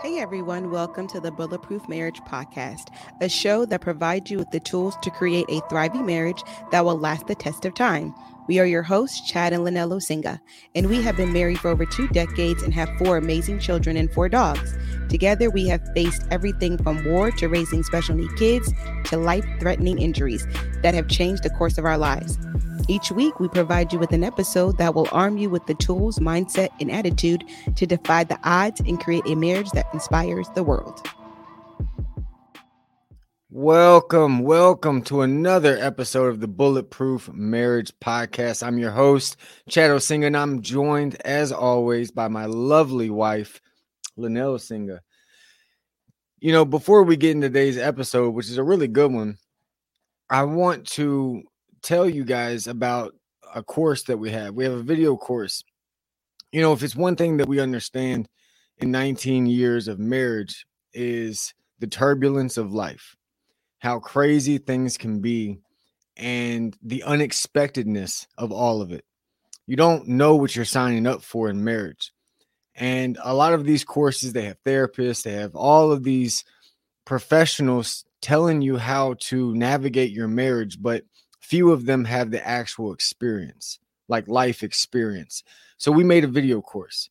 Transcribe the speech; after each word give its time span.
Hey 0.00 0.20
everyone, 0.20 0.70
welcome 0.70 1.08
to 1.08 1.18
the 1.18 1.32
Bulletproof 1.32 1.88
Marriage 1.88 2.20
Podcast, 2.20 2.90
a 3.20 3.28
show 3.28 3.64
that 3.64 3.80
provides 3.80 4.30
you 4.30 4.38
with 4.38 4.48
the 4.52 4.60
tools 4.60 4.94
to 5.02 5.10
create 5.10 5.46
a 5.48 5.60
thriving 5.68 6.06
marriage 6.06 6.40
that 6.70 6.84
will 6.84 6.96
last 6.96 7.26
the 7.26 7.34
test 7.34 7.64
of 7.64 7.74
time. 7.74 8.14
We 8.46 8.60
are 8.60 8.64
your 8.64 8.84
hosts, 8.84 9.28
Chad 9.28 9.52
and 9.52 9.64
Lanell 9.64 9.90
Osinga, 9.90 10.38
and 10.76 10.88
we 10.88 11.02
have 11.02 11.16
been 11.16 11.32
married 11.32 11.58
for 11.58 11.66
over 11.66 11.84
two 11.84 12.06
decades 12.08 12.62
and 12.62 12.72
have 12.74 12.88
four 12.96 13.16
amazing 13.16 13.58
children 13.58 13.96
and 13.96 14.08
four 14.12 14.28
dogs. 14.28 14.78
Together, 15.08 15.50
we 15.50 15.66
have 15.66 15.82
faced 15.96 16.24
everything 16.30 16.80
from 16.80 17.04
war 17.04 17.32
to 17.32 17.48
raising 17.48 17.82
special 17.82 18.14
need 18.14 18.30
kids 18.36 18.72
to 19.06 19.16
life 19.16 19.44
threatening 19.58 19.98
injuries 19.98 20.46
that 20.84 20.94
have 20.94 21.08
changed 21.08 21.42
the 21.42 21.50
course 21.50 21.76
of 21.76 21.84
our 21.84 21.98
lives. 21.98 22.38
Each 22.90 23.12
week, 23.12 23.38
we 23.38 23.48
provide 23.48 23.92
you 23.92 23.98
with 23.98 24.12
an 24.12 24.24
episode 24.24 24.78
that 24.78 24.94
will 24.94 25.08
arm 25.12 25.36
you 25.36 25.50
with 25.50 25.66
the 25.66 25.74
tools, 25.74 26.18
mindset, 26.20 26.70
and 26.80 26.90
attitude 26.90 27.44
to 27.76 27.86
defy 27.86 28.24
the 28.24 28.38
odds 28.44 28.80
and 28.80 28.98
create 28.98 29.26
a 29.26 29.34
marriage 29.34 29.70
that 29.72 29.92
inspires 29.92 30.48
the 30.54 30.62
world. 30.62 31.06
Welcome, 33.50 34.38
welcome 34.38 35.02
to 35.02 35.20
another 35.20 35.76
episode 35.76 36.28
of 36.28 36.40
the 36.40 36.48
Bulletproof 36.48 37.30
Marriage 37.30 37.92
Podcast. 38.00 38.66
I'm 38.66 38.78
your 38.78 38.92
host, 38.92 39.36
Chad 39.68 39.90
Osinga, 39.90 40.28
and 40.28 40.36
I'm 40.36 40.62
joined, 40.62 41.20
as 41.26 41.52
always, 41.52 42.10
by 42.10 42.28
my 42.28 42.46
lovely 42.46 43.10
wife, 43.10 43.60
Lanell 44.18 44.56
Osinga. 44.56 45.00
You 46.38 46.52
know, 46.52 46.64
before 46.64 47.02
we 47.02 47.18
get 47.18 47.32
into 47.32 47.48
today's 47.48 47.76
episode, 47.76 48.30
which 48.30 48.48
is 48.48 48.56
a 48.56 48.64
really 48.64 48.88
good 48.88 49.12
one, 49.12 49.36
I 50.30 50.44
want 50.44 50.86
to 50.92 51.42
tell 51.82 52.08
you 52.08 52.24
guys 52.24 52.66
about 52.66 53.14
a 53.54 53.62
course 53.62 54.04
that 54.04 54.18
we 54.18 54.30
have. 54.30 54.54
We 54.54 54.64
have 54.64 54.74
a 54.74 54.82
video 54.82 55.16
course. 55.16 55.62
You 56.52 56.60
know, 56.60 56.72
if 56.72 56.82
it's 56.82 56.96
one 56.96 57.16
thing 57.16 57.38
that 57.38 57.48
we 57.48 57.60
understand 57.60 58.28
in 58.78 58.90
19 58.90 59.46
years 59.46 59.88
of 59.88 59.98
marriage 59.98 60.66
is 60.92 61.54
the 61.78 61.86
turbulence 61.86 62.56
of 62.56 62.72
life, 62.72 63.16
how 63.78 63.98
crazy 63.98 64.58
things 64.58 64.96
can 64.96 65.20
be, 65.20 65.58
and 66.16 66.76
the 66.82 67.02
unexpectedness 67.04 68.26
of 68.36 68.50
all 68.50 68.82
of 68.82 68.92
it. 68.92 69.04
You 69.66 69.76
don't 69.76 70.08
know 70.08 70.36
what 70.36 70.56
you're 70.56 70.64
signing 70.64 71.06
up 71.06 71.22
for 71.22 71.48
in 71.48 71.62
marriage. 71.62 72.12
And 72.74 73.18
a 73.22 73.34
lot 73.34 73.54
of 73.54 73.64
these 73.64 73.84
courses, 73.84 74.32
they 74.32 74.44
have 74.44 74.62
therapists, 74.64 75.22
they 75.22 75.32
have 75.32 75.54
all 75.54 75.92
of 75.92 76.04
these 76.04 76.44
professionals 77.04 78.04
telling 78.20 78.62
you 78.62 78.76
how 78.76 79.14
to 79.18 79.54
navigate 79.54 80.10
your 80.10 80.28
marriage, 80.28 80.80
but 80.80 81.04
few 81.48 81.72
of 81.72 81.86
them 81.86 82.04
have 82.04 82.30
the 82.30 82.46
actual 82.46 82.92
experience, 82.92 83.78
like 84.06 84.28
life 84.28 84.62
experience. 84.62 85.42
So 85.78 85.90
we 85.90 86.04
made 86.04 86.24
a 86.24 86.28
video 86.28 86.60
course. 86.60 87.08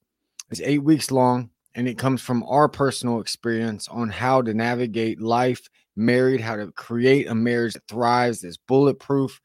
It's 0.51 0.61
eight 0.61 0.83
weeks 0.83 1.09
long, 1.09 1.49
and 1.73 1.87
it 1.87 1.97
comes 1.97 2.21
from 2.21 2.43
our 2.43 2.69
personal 2.69 3.19
experience 3.19 3.87
on 3.87 4.09
how 4.09 4.43
to 4.43 4.53
navigate 4.53 5.19
life, 5.19 5.67
married, 5.95 6.39
how 6.39 6.55
to 6.55 6.71
create 6.73 7.27
a 7.27 7.33
marriage 7.33 7.73
that 7.73 7.87
thrives, 7.87 8.41
that's 8.41 8.57
bulletproof, 8.57 9.41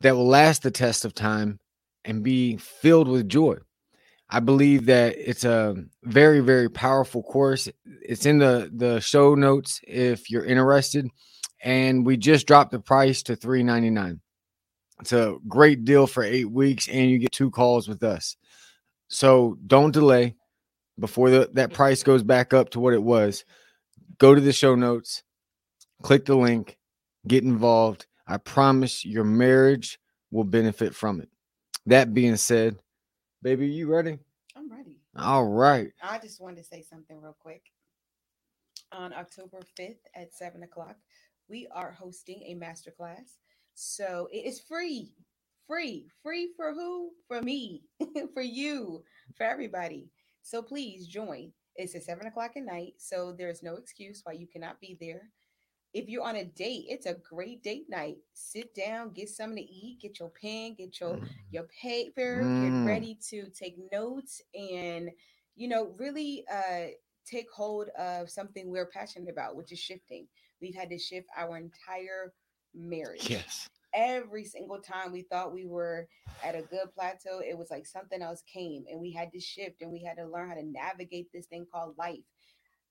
that 0.00 0.16
will 0.16 0.26
last 0.26 0.62
the 0.62 0.70
test 0.70 1.04
of 1.04 1.12
time 1.12 1.60
and 2.06 2.22
be 2.22 2.56
filled 2.56 3.06
with 3.06 3.28
joy. 3.28 3.56
I 4.30 4.40
believe 4.40 4.86
that 4.86 5.14
it's 5.18 5.44
a 5.44 5.76
very, 6.04 6.40
very 6.40 6.70
powerful 6.70 7.22
course. 7.22 7.68
It's 8.02 8.24
in 8.24 8.38
the 8.38 8.70
the 8.74 9.00
show 9.00 9.34
notes 9.34 9.80
if 9.86 10.30
you're 10.30 10.44
interested 10.44 11.10
and 11.62 12.04
we 12.06 12.16
just 12.16 12.46
dropped 12.46 12.70
the 12.70 12.80
price 12.80 13.22
to 13.24 13.36
399 13.36 14.20
it's 15.00 15.12
a 15.12 15.36
great 15.46 15.84
deal 15.84 16.06
for 16.06 16.22
eight 16.22 16.50
weeks 16.50 16.88
and 16.88 17.10
you 17.10 17.18
get 17.18 17.32
two 17.32 17.50
calls 17.50 17.88
with 17.88 18.02
us. 18.02 18.36
So 19.08 19.56
don't 19.66 19.92
delay. 19.92 20.34
Before 20.98 21.30
the, 21.30 21.48
that 21.52 21.72
price 21.72 22.02
goes 22.02 22.24
back 22.24 22.52
up 22.52 22.70
to 22.70 22.80
what 22.80 22.92
it 22.94 23.02
was 23.02 23.44
go 24.18 24.34
to 24.34 24.40
the 24.40 24.52
show 24.52 24.74
notes 24.74 25.22
click 26.02 26.24
the 26.24 26.34
link 26.34 26.76
get 27.28 27.44
involved. 27.44 28.06
I 28.26 28.38
promise 28.38 29.04
your 29.04 29.22
marriage 29.22 30.00
will 30.32 30.42
benefit 30.42 30.94
from 30.96 31.20
it. 31.20 31.28
That 31.86 32.14
being 32.14 32.34
said 32.34 32.80
baby 33.42 33.68
you 33.68 33.86
ready? 33.86 34.18
I'm 34.56 34.72
ready. 34.72 34.98
all 35.16 35.46
right. 35.46 35.92
I 36.02 36.18
just 36.18 36.40
wanted 36.40 36.56
to 36.56 36.64
say 36.64 36.82
something 36.82 37.20
real 37.20 37.36
quick. 37.38 37.62
On 38.90 39.12
October 39.12 39.60
5th 39.78 39.98
at 40.16 40.34
7 40.34 40.64
o'clock, 40.64 40.96
we 41.48 41.68
are 41.72 41.92
hosting 41.92 42.42
a 42.46 42.54
masterclass. 42.54 43.36
So 43.74 44.28
it 44.32 44.46
is 44.46 44.60
free, 44.60 45.12
free, 45.66 46.08
free 46.22 46.50
for 46.56 46.72
who? 46.72 47.10
For 47.28 47.40
me, 47.42 47.82
for 48.34 48.42
you, 48.42 49.02
for 49.36 49.44
everybody. 49.44 50.10
So 50.42 50.62
please 50.62 51.06
join. 51.06 51.52
It's 51.76 51.94
at 51.94 52.02
7 52.04 52.26
o'clock 52.26 52.52
at 52.56 52.64
night. 52.64 52.94
So 52.98 53.32
there's 53.36 53.62
no 53.62 53.76
excuse 53.76 54.20
why 54.24 54.32
you 54.32 54.46
cannot 54.46 54.80
be 54.80 54.96
there. 55.00 55.22
If 55.94 56.08
you're 56.08 56.24
on 56.24 56.36
a 56.36 56.44
date, 56.44 56.86
it's 56.88 57.06
a 57.06 57.14
great 57.14 57.62
date 57.62 57.86
night. 57.88 58.16
Sit 58.34 58.74
down, 58.74 59.12
get 59.12 59.28
something 59.30 59.56
to 59.64 59.72
eat, 59.72 60.00
get 60.02 60.18
your 60.20 60.30
pen, 60.30 60.74
get 60.74 61.00
your 61.00 61.18
your 61.50 61.64
paper, 61.82 62.42
Mm. 62.44 62.84
get 62.84 62.86
ready 62.86 63.18
to 63.30 63.48
take 63.50 63.76
notes 63.92 64.42
and 64.54 65.10
you 65.56 65.66
know, 65.68 65.94
really 65.98 66.44
uh 66.52 66.88
take 67.26 67.50
hold 67.50 67.88
of 67.98 68.30
something 68.30 68.70
we're 68.70 68.86
passionate 68.86 69.30
about, 69.30 69.56
which 69.56 69.72
is 69.72 69.78
shifting. 69.78 70.26
We've 70.60 70.74
had 70.74 70.90
to 70.90 70.98
shift 70.98 71.28
our 71.36 71.56
entire 71.56 72.32
marriage. 72.74 73.28
yes 73.28 73.68
Every 73.94 74.44
single 74.44 74.80
time 74.80 75.12
we 75.12 75.22
thought 75.22 75.52
we 75.52 75.66
were 75.66 76.08
at 76.44 76.54
a 76.54 76.62
good 76.62 76.92
plateau, 76.94 77.40
it 77.40 77.56
was 77.56 77.70
like 77.70 77.86
something 77.86 78.20
else 78.22 78.42
came 78.52 78.84
and 78.90 79.00
we 79.00 79.10
had 79.10 79.32
to 79.32 79.40
shift 79.40 79.80
and 79.80 79.90
we 79.90 80.04
had 80.04 80.18
to 80.18 80.26
learn 80.26 80.48
how 80.48 80.54
to 80.54 80.62
navigate 80.62 81.28
this 81.32 81.46
thing 81.46 81.66
called 81.72 81.94
life 81.98 82.20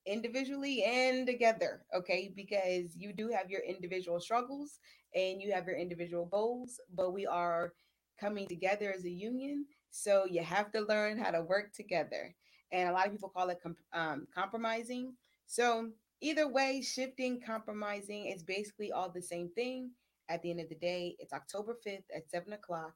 individually 0.06 0.84
and 0.84 1.28
together. 1.28 1.84
Okay. 1.96 2.34
Because 2.36 2.96
you 2.96 3.14
do 3.14 3.30
have 3.30 3.50
your 3.50 3.62
individual 3.62 4.20
struggles 4.20 4.80
and 5.14 5.42
you 5.42 5.52
have 5.54 5.68
your 5.68 5.78
individual 5.78 6.26
goals, 6.26 6.80
but 6.96 7.12
we 7.12 7.26
are 7.26 7.74
coming 8.20 8.48
together 8.48 8.92
as 8.96 9.06
a 9.06 9.10
union. 9.10 9.66
So 9.92 10.26
you 10.30 10.42
have 10.44 10.72
to 10.72 10.82
learn 10.82 11.18
how 11.18 11.32
to 11.32 11.42
work 11.42 11.74
together. 11.74 12.34
And 12.72 12.90
a 12.90 12.94
lot 12.94 13.06
of 13.06 13.12
people 13.12 13.30
call 13.30 13.50
it 13.50 13.60
comp- 13.62 13.78
um, 13.94 14.28
compromising. 14.34 15.14
So 15.46 15.90
either 16.22 16.48
way, 16.48 16.82
shifting, 16.82 17.42
compromising, 17.46 18.28
it's 18.28 18.44
basically 18.44 18.92
all 18.92 19.10
the 19.10 19.22
same 19.22 19.50
thing. 19.56 19.92
At 20.30 20.42
the 20.42 20.52
end 20.52 20.60
of 20.60 20.70
the 20.70 20.76
day, 20.76 21.16
it's 21.20 21.34
October 21.34 21.78
5th 21.86 22.04
at 22.16 22.30
7 22.30 22.52
o'clock. 22.54 22.94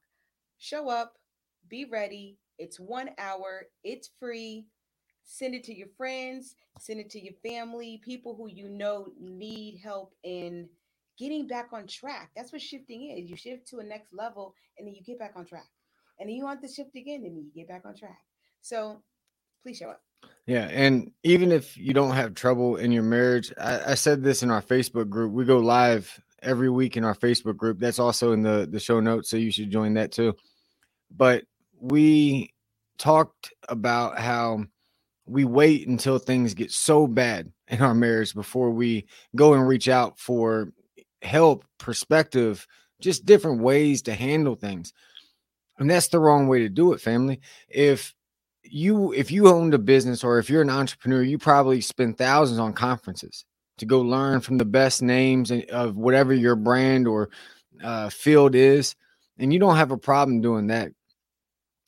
Show 0.57 0.89
up, 0.89 1.13
be 1.69 1.85
ready. 1.85 2.37
It's 2.57 2.79
one 2.79 3.09
hour, 3.17 3.67
it's 3.83 4.09
free. 4.19 4.65
Send 5.23 5.55
it 5.55 5.63
to 5.65 5.73
your 5.73 5.87
friends, 5.97 6.55
send 6.79 6.99
it 6.99 7.09
to 7.11 7.23
your 7.23 7.33
family, 7.43 8.01
people 8.03 8.35
who 8.35 8.49
you 8.49 8.67
know 8.67 9.07
need 9.19 9.79
help 9.81 10.13
in 10.23 10.67
getting 11.17 11.47
back 11.47 11.69
on 11.71 11.87
track. 11.87 12.31
That's 12.35 12.51
what 12.51 12.61
shifting 12.61 13.11
is. 13.11 13.29
You 13.29 13.37
shift 13.37 13.67
to 13.67 13.79
a 13.79 13.83
next 13.83 14.13
level 14.13 14.55
and 14.77 14.87
then 14.87 14.95
you 14.95 15.01
get 15.03 15.19
back 15.19 15.33
on 15.35 15.45
track. 15.45 15.69
And 16.19 16.27
then 16.27 16.35
you 16.35 16.43
want 16.43 16.61
to 16.61 16.67
shift 16.67 16.95
again 16.95 17.23
and 17.23 17.35
then 17.37 17.45
you 17.45 17.51
get 17.55 17.69
back 17.69 17.83
on 17.85 17.95
track. 17.95 18.19
So 18.61 19.01
please 19.63 19.77
show 19.77 19.89
up. 19.89 20.01
Yeah, 20.47 20.67
and 20.71 21.11
even 21.23 21.51
if 21.51 21.77
you 21.77 21.93
don't 21.93 22.15
have 22.15 22.33
trouble 22.33 22.75
in 22.75 22.91
your 22.91 23.03
marriage, 23.03 23.53
I, 23.59 23.91
I 23.91 23.95
said 23.95 24.23
this 24.23 24.43
in 24.43 24.51
our 24.51 24.61
Facebook 24.61 25.07
group. 25.09 25.31
We 25.31 25.45
go 25.45 25.59
live 25.59 26.19
every 26.41 26.69
week 26.69 26.97
in 26.97 27.03
our 27.03 27.15
Facebook 27.15 27.55
group. 27.55 27.79
That's 27.79 27.99
also 27.99 28.31
in 28.31 28.41
the 28.41 28.67
the 28.69 28.79
show 28.79 28.99
notes, 28.99 29.29
so 29.29 29.37
you 29.37 29.51
should 29.51 29.71
join 29.71 29.93
that 29.93 30.11
too. 30.11 30.35
But 31.15 31.43
we 31.79 32.53
talked 32.97 33.53
about 33.69 34.19
how 34.19 34.65
we 35.25 35.45
wait 35.45 35.87
until 35.87 36.19
things 36.19 36.53
get 36.53 36.71
so 36.71 37.07
bad 37.07 37.51
in 37.67 37.81
our 37.81 37.93
marriage 37.93 38.33
before 38.33 38.71
we 38.71 39.07
go 39.35 39.53
and 39.53 39.67
reach 39.67 39.87
out 39.87 40.19
for 40.19 40.73
help, 41.21 41.65
perspective, 41.77 42.67
just 42.99 43.25
different 43.25 43.61
ways 43.61 44.01
to 44.03 44.13
handle 44.13 44.55
things. 44.55 44.93
And 45.79 45.89
that's 45.89 46.09
the 46.09 46.19
wrong 46.19 46.47
way 46.47 46.59
to 46.59 46.69
do 46.69 46.93
it, 46.93 47.01
family. 47.01 47.41
If 47.69 48.13
you 48.63 49.11
if 49.13 49.31
you 49.31 49.47
owned 49.47 49.73
a 49.73 49.79
business 49.79 50.23
or 50.23 50.39
if 50.39 50.49
you're 50.49 50.61
an 50.61 50.69
entrepreneur, 50.69 51.23
you 51.23 51.37
probably 51.37 51.81
spend 51.81 52.17
thousands 52.17 52.59
on 52.59 52.73
conferences 52.73 53.45
to 53.77 53.85
go 53.85 54.01
learn 54.01 54.41
from 54.41 54.57
the 54.57 54.65
best 54.65 55.01
names 55.01 55.51
of 55.69 55.97
whatever 55.97 56.33
your 56.33 56.55
brand 56.55 57.07
or 57.07 57.29
uh, 57.83 58.09
field 58.09 58.55
is, 58.55 58.95
and 59.39 59.51
you 59.51 59.59
don't 59.59 59.77
have 59.77 59.91
a 59.91 59.97
problem 59.97 60.41
doing 60.41 60.67
that. 60.67 60.91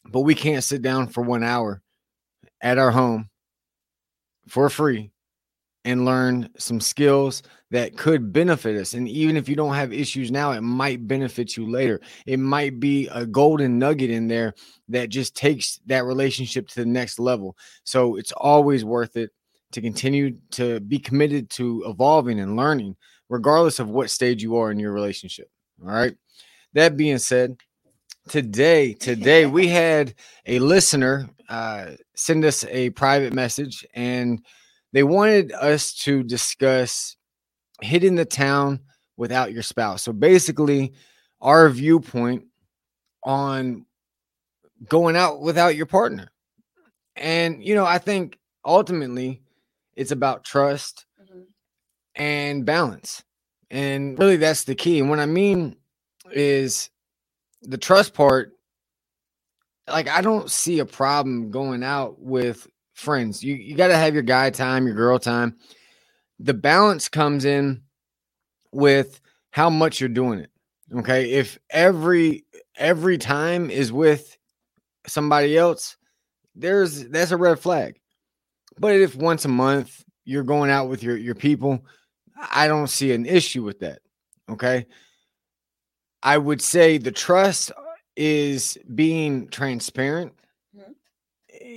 But 0.06 0.22
we 0.22 0.36
can't 0.36 0.64
sit 0.64 0.82
down 0.82 1.08
for 1.08 1.22
one 1.22 1.44
hour 1.44 1.82
at 2.62 2.78
our 2.78 2.92
home 2.92 3.30
for 4.48 4.70
free 4.70 5.13
and 5.86 6.06
learn 6.06 6.50
some 6.58 6.80
skills 6.82 7.44
that 7.72 7.98
could 7.98 8.34
benefit 8.34 8.78
us. 8.80 8.94
And 8.94 9.08
even 9.10 9.38
if 9.38 9.50
you 9.50 9.56
don't 9.56 9.74
have 9.76 9.94
issues 9.94 10.32
now, 10.32 10.52
it 10.52 10.62
might 10.62 11.08
benefit 11.08 11.58
you 11.58 11.70
later. 11.70 12.02
It 12.26 12.40
might 12.40 12.80
be 12.80 13.08
a 13.12 13.26
golden 13.26 13.80
nugget 13.80 14.10
in 14.12 14.28
there 14.28 14.54
that 14.90 15.10
just 15.10 15.36
takes 15.36 15.80
that 15.88 16.06
relationship 16.06 16.68
to 16.70 16.76
the 16.82 16.86
next 16.86 17.20
level. 17.20 17.58
So 17.84 18.16
it's 18.18 18.32
always 18.34 18.86
worth 18.86 19.18
it 19.18 19.32
to 19.74 19.82
continue 19.82 20.38
to 20.52 20.80
be 20.82 21.00
committed 21.00 21.50
to 21.52 21.84
evolving 21.88 22.40
and 22.40 22.56
learning, 22.56 22.96
regardless 23.30 23.80
of 23.80 23.90
what 23.90 24.10
stage 24.12 24.44
you 24.44 24.58
are 24.58 24.72
in 24.72 24.80
your 24.80 24.94
relationship. 24.94 25.50
All 25.84 25.92
right. 25.92 26.16
That 26.74 26.98
being 26.98 27.20
said, 27.20 27.58
today, 28.30 28.94
today 28.94 29.46
we 29.46 29.68
had 29.70 30.16
a 30.46 30.60
listener 30.60 31.30
uh, 31.50 31.92
send 32.16 32.46
us 32.46 32.66
a 32.66 32.92
private 32.92 33.34
message 33.34 33.86
and 33.94 34.42
they 34.94 35.04
wanted 35.04 35.52
us 35.52 35.94
to 35.94 36.24
discuss 36.24 37.18
hitting 37.82 38.16
the 38.16 38.26
town 38.26 38.80
without 39.18 39.52
your 39.52 39.64
spouse. 39.64 40.04
So 40.04 40.14
basically, 40.14 40.94
our 41.42 41.68
viewpoint 41.70 42.46
on 43.24 43.86
going 44.88 45.16
out 45.16 45.42
without 45.42 45.76
your 45.76 45.86
partner. 45.86 46.30
And, 47.16 47.64
you 47.64 47.76
know, 47.76 47.86
I 47.86 47.98
think 47.98 48.40
ultimately 48.66 49.42
it's 49.96 50.12
about 50.12 50.44
trust 50.44 51.06
mm-hmm. 51.22 51.42
and 52.16 52.66
balance. 52.66 53.24
And 53.70 54.18
really, 54.18 54.38
that's 54.38 54.64
the 54.64 54.76
key. 54.76 55.00
And 55.00 55.10
what 55.10 55.20
I 55.20 55.26
mean 55.26 55.76
is 56.32 56.90
the 57.62 57.78
trust 57.78 58.14
part. 58.14 58.54
Like, 59.88 60.08
I 60.08 60.22
don't 60.22 60.50
see 60.50 60.80
a 60.80 60.86
problem 60.86 61.52
going 61.52 61.84
out 61.84 62.20
with 62.20 62.68
friends. 62.94 63.44
You 63.44 63.56
you 63.56 63.76
got 63.76 63.88
to 63.88 63.98
have 63.98 64.14
your 64.14 64.24
guy 64.24 64.50
time, 64.50 64.86
your 64.86 64.96
girl 64.96 65.20
time. 65.20 65.58
The 66.40 66.54
balance 66.54 67.10
comes 67.10 67.46
in 67.46 67.82
with 68.72 69.20
how 69.52 69.70
much 69.70 70.00
you're 70.00 70.10
doing 70.10 70.40
it. 70.40 70.50
Okay? 70.96 71.32
If 71.32 71.60
every 71.70 72.46
every 72.76 73.18
time 73.18 73.70
is 73.70 73.92
with 73.92 74.38
somebody 75.08 75.58
else, 75.58 75.98
there's 76.56 77.08
that's 77.10 77.32
a 77.32 77.38
red 77.38 77.60
flag. 77.60 78.00
But 78.80 78.96
if 78.96 79.16
once 79.16 79.46
a 79.46 79.50
month 79.50 80.04
you're 80.26 80.44
going 80.44 80.70
out 80.70 80.90
with 80.90 81.04
your 81.04 81.18
your 81.18 81.36
people, 81.36 81.86
I 82.52 82.68
don't 82.68 82.88
see 82.88 83.14
an 83.14 83.26
issue 83.26 83.64
with 83.64 83.80
that. 83.80 84.00
Okay? 84.50 84.86
I 86.22 86.38
would 86.38 86.62
say 86.62 86.98
the 86.98 87.12
trust 87.12 87.72
is 88.16 88.78
being 88.96 89.48
transparent 89.50 90.34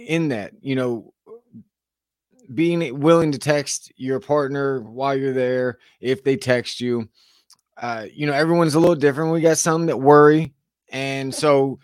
in 0.04 0.28
that, 0.28 0.52
you 0.60 0.74
know, 0.74 1.12
being 2.54 3.00
willing 3.00 3.32
to 3.32 3.38
text 3.38 3.92
your 3.96 4.20
partner 4.20 4.80
while 4.80 5.16
you're 5.16 5.32
there 5.32 5.78
if 6.00 6.22
they 6.22 6.36
text 6.36 6.80
you. 6.80 7.08
Uh, 7.76 8.06
you 8.12 8.26
know, 8.26 8.32
everyone's 8.32 8.74
a 8.74 8.80
little 8.80 8.94
different. 8.94 9.32
We 9.32 9.40
got 9.40 9.58
some 9.58 9.86
that 9.86 9.98
worry. 9.98 10.54
And 10.90 11.34
so, 11.34 11.78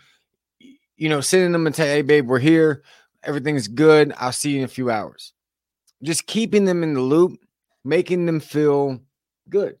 you 0.95 1.09
know, 1.09 1.21
sending 1.21 1.51
them 1.51 1.67
and 1.67 1.75
say, 1.75 1.87
hey, 1.87 2.01
babe, 2.01 2.27
we're 2.27 2.39
here. 2.39 2.83
Everything's 3.23 3.67
good. 3.67 4.13
I'll 4.17 4.31
see 4.31 4.51
you 4.51 4.59
in 4.59 4.63
a 4.63 4.69
few 4.69 4.89
hours. 4.89 5.33
Just 6.01 6.25
keeping 6.25 6.65
them 6.65 6.83
in 6.83 6.93
the 6.93 7.01
loop, 7.01 7.39
making 7.83 8.25
them 8.25 8.39
feel 8.39 8.99
good. 9.49 9.77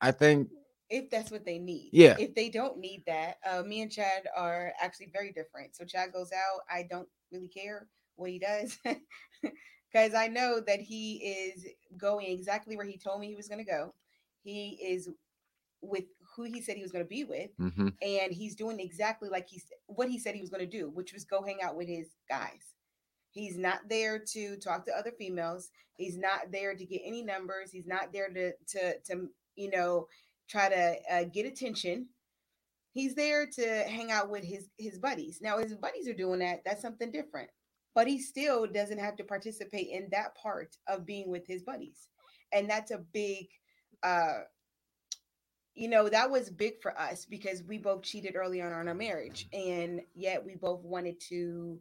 I 0.00 0.12
think 0.12 0.48
if 0.90 1.10
that's 1.10 1.30
what 1.30 1.44
they 1.44 1.58
need. 1.58 1.90
Yeah. 1.92 2.16
If 2.18 2.34
they 2.34 2.48
don't 2.48 2.78
need 2.78 3.04
that, 3.06 3.36
uh, 3.48 3.62
me 3.62 3.82
and 3.82 3.92
Chad 3.92 4.24
are 4.36 4.72
actually 4.80 5.10
very 5.12 5.32
different. 5.32 5.76
So 5.76 5.84
Chad 5.84 6.12
goes 6.12 6.30
out. 6.32 6.60
I 6.70 6.86
don't 6.88 7.08
really 7.30 7.48
care 7.48 7.88
what 8.16 8.30
he 8.30 8.38
does 8.38 8.78
because 9.92 10.14
I 10.14 10.28
know 10.28 10.60
that 10.66 10.80
he 10.80 11.16
is 11.16 11.66
going 11.96 12.26
exactly 12.26 12.76
where 12.76 12.86
he 12.86 12.96
told 12.96 13.20
me 13.20 13.28
he 13.28 13.36
was 13.36 13.48
going 13.48 13.64
to 13.64 13.70
go. 13.70 13.94
He 14.42 14.78
is 14.82 15.08
with 15.80 16.04
who 16.34 16.44
he 16.44 16.60
said 16.60 16.76
he 16.76 16.82
was 16.82 16.92
going 16.92 17.04
to 17.04 17.08
be 17.08 17.24
with, 17.24 17.50
mm-hmm. 17.58 17.88
and 18.02 18.32
he's 18.32 18.54
doing 18.54 18.80
exactly 18.80 19.28
like 19.28 19.48
he's 19.48 19.66
what 19.86 20.08
he 20.08 20.18
said 20.18 20.34
he 20.34 20.40
was 20.40 20.50
going 20.50 20.64
to 20.64 20.78
do, 20.78 20.90
which 20.90 21.12
was 21.12 21.24
go 21.24 21.42
hang 21.42 21.58
out 21.62 21.76
with 21.76 21.88
his 21.88 22.08
guys. 22.28 22.74
He's 23.30 23.58
not 23.58 23.80
there 23.88 24.18
to 24.18 24.56
talk 24.56 24.84
to 24.86 24.96
other 24.96 25.12
females. 25.16 25.70
He's 25.96 26.16
not 26.16 26.50
there 26.50 26.74
to 26.74 26.84
get 26.84 27.02
any 27.04 27.22
numbers. 27.22 27.70
He's 27.70 27.86
not 27.86 28.12
there 28.12 28.28
to 28.30 28.52
to 28.52 28.98
to 29.00 29.28
you 29.56 29.70
know 29.70 30.08
try 30.48 30.68
to 30.68 30.96
uh, 31.10 31.24
get 31.24 31.46
attention. 31.46 32.08
He's 32.92 33.14
there 33.14 33.46
to 33.46 33.84
hang 33.84 34.10
out 34.10 34.30
with 34.30 34.44
his 34.44 34.68
his 34.78 34.98
buddies. 34.98 35.40
Now 35.42 35.58
his 35.58 35.74
buddies 35.74 36.08
are 36.08 36.14
doing 36.14 36.40
that. 36.40 36.62
That's 36.64 36.82
something 36.82 37.12
different. 37.12 37.50
But 37.94 38.06
he 38.06 38.18
still 38.20 38.66
doesn't 38.66 38.98
have 38.98 39.16
to 39.16 39.24
participate 39.24 39.88
in 39.88 40.08
that 40.12 40.34
part 40.36 40.76
of 40.88 41.06
being 41.06 41.30
with 41.30 41.46
his 41.46 41.62
buddies. 41.62 42.08
And 42.52 42.68
that's 42.68 42.90
a 42.90 42.98
big 43.12 43.48
uh 44.02 44.40
you 45.74 45.88
know, 45.88 46.08
that 46.08 46.28
was 46.28 46.50
big 46.50 46.82
for 46.82 46.98
us 46.98 47.24
because 47.24 47.62
we 47.62 47.78
both 47.78 48.02
cheated 48.02 48.34
early 48.34 48.60
on 48.60 48.72
in 48.72 48.88
our 48.88 48.94
marriage 48.94 49.46
and 49.52 50.00
yet 50.16 50.44
we 50.44 50.56
both 50.56 50.82
wanted 50.84 51.20
to 51.28 51.78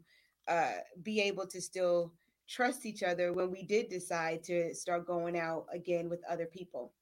uh 0.47 0.73
be 1.03 1.21
able 1.21 1.47
to 1.47 1.61
still 1.61 2.13
trust 2.47 2.85
each 2.85 3.03
other 3.03 3.33
when 3.33 3.51
we 3.51 3.63
did 3.63 3.89
decide 3.89 4.43
to 4.43 4.73
start 4.73 5.07
going 5.07 5.37
out 5.37 5.65
again 5.73 6.09
with 6.09 6.21
other 6.29 6.45
people. 6.45 6.93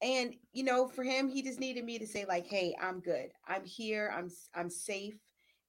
And 0.00 0.34
you 0.52 0.64
know, 0.64 0.88
for 0.88 1.02
him, 1.04 1.28
he 1.28 1.42
just 1.42 1.60
needed 1.60 1.84
me 1.84 1.98
to 1.98 2.06
say 2.06 2.24
like, 2.24 2.46
"Hey, 2.46 2.74
I'm 2.80 3.00
good. 3.00 3.30
I'm 3.46 3.64
here. 3.64 4.12
I'm 4.16 4.30
I'm 4.54 4.70
safe." 4.70 5.18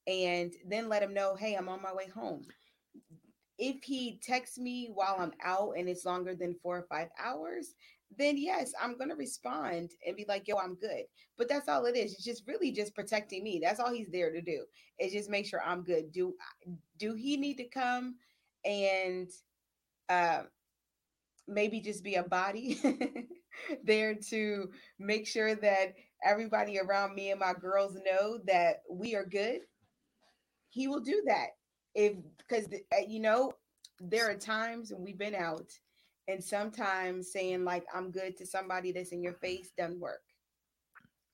And 0.08 0.54
then 0.68 0.90
let 0.90 1.04
him 1.04 1.14
know, 1.14 1.36
"Hey, 1.36 1.56
I'm 1.56 1.70
on 1.70 1.82
my 1.82 1.94
way 1.94 2.08
home." 2.08 2.46
If 3.58 3.84
he 3.84 4.20
texts 4.24 4.58
me 4.58 4.90
while 4.94 5.18
I'm 5.20 5.34
out 5.44 5.74
and 5.78 5.90
it's 5.90 6.06
longer 6.06 6.34
than 6.34 6.56
4 6.64 6.78
or 6.78 6.84
5 6.84 7.10
hours, 7.22 7.76
then 8.18 8.38
yes, 8.38 8.72
I'm 8.82 8.98
going 8.98 9.10
to 9.10 9.16
respond 9.16 9.92
and 10.06 10.16
be 10.16 10.26
like, 10.28 10.48
"Yo, 10.48 10.56
I'm 10.58 10.76
good." 10.76 11.04
But 11.38 11.50
that's 11.50 11.68
all 11.68 11.86
it 11.86 11.98
is. 11.98 12.14
It's 12.14 12.24
just 12.24 12.48
really 12.48 12.72
just 12.72 12.96
protecting 12.96 13.44
me. 13.44 13.60
That's 13.62 13.80
all 13.80 13.94
he's 13.94 14.10
there 14.12 14.32
to 14.32 14.42
do. 14.42 14.66
Is 15.00 15.12
just 15.12 15.30
make 15.30 15.46
sure 15.46 15.62
I'm 15.64 15.84
good. 15.84 16.12
Do 16.12 16.36
do 16.98 17.16
he 17.16 17.38
need 17.38 17.58
to 17.58 17.66
come 17.70 18.16
and 18.66 19.30
uh 20.10 20.44
maybe 21.48 21.82
just 21.82 22.04
be 22.04 22.16
a 22.16 22.24
body 22.24 22.80
there 23.84 24.16
to 24.30 24.70
make 24.98 25.28
sure 25.28 25.56
that 25.56 25.94
everybody 26.24 26.80
around 26.80 27.16
me 27.16 27.32
and 27.32 27.40
my 27.40 27.54
girls 27.54 27.96
know 28.06 28.40
that 28.46 28.82
we 28.90 29.16
are 29.16 29.26
good, 29.26 29.62
he 30.70 30.88
will 30.88 31.00
do 31.00 31.24
that. 31.28 31.48
If 31.96 32.14
because 32.38 32.68
uh, 32.94 33.06
you 33.08 33.20
know, 33.20 33.54
there 34.00 34.30
are 34.30 34.36
times 34.36 34.92
when 34.92 35.04
we've 35.04 35.18
been 35.18 35.36
out 35.36 35.72
and 36.28 36.44
sometimes 36.44 37.32
saying 37.32 37.64
like 37.64 37.86
I'm 37.94 38.12
good 38.12 38.38
to 38.38 38.46
somebody 38.46 38.92
that's 38.92 39.12
in 39.12 39.24
your 39.24 39.34
face 39.34 39.72
doesn't 39.78 40.00
work. 40.00 40.22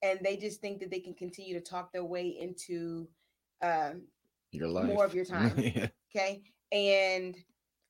And 0.01 0.19
they 0.23 0.37
just 0.37 0.61
think 0.61 0.79
that 0.79 0.91
they 0.91 0.99
can 0.99 1.13
continue 1.13 1.53
to 1.53 1.61
talk 1.61 1.91
their 1.91 2.05
way 2.05 2.27
into 2.27 3.07
um 3.61 4.03
your 4.51 4.67
life 4.67 4.85
more 4.85 5.05
of 5.05 5.13
your 5.13 5.25
time. 5.35 5.53
yeah. 5.57 5.87
Okay. 6.15 6.43
And 6.71 7.35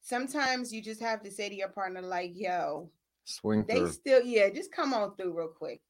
sometimes 0.01 0.73
you 0.73 0.81
just 0.81 1.01
have 1.01 1.21
to 1.23 1.31
say 1.31 1.49
to 1.49 1.55
your 1.55 1.69
partner, 1.69 2.01
like, 2.01 2.31
yo, 2.33 2.89
swing 3.25 3.65
they 3.67 3.79
through. 3.79 3.91
still, 3.91 4.23
yeah, 4.23 4.49
just 4.49 4.71
come 4.71 4.93
on 4.93 5.15
through 5.15 5.37
real 5.37 5.49
quick. 5.49 5.81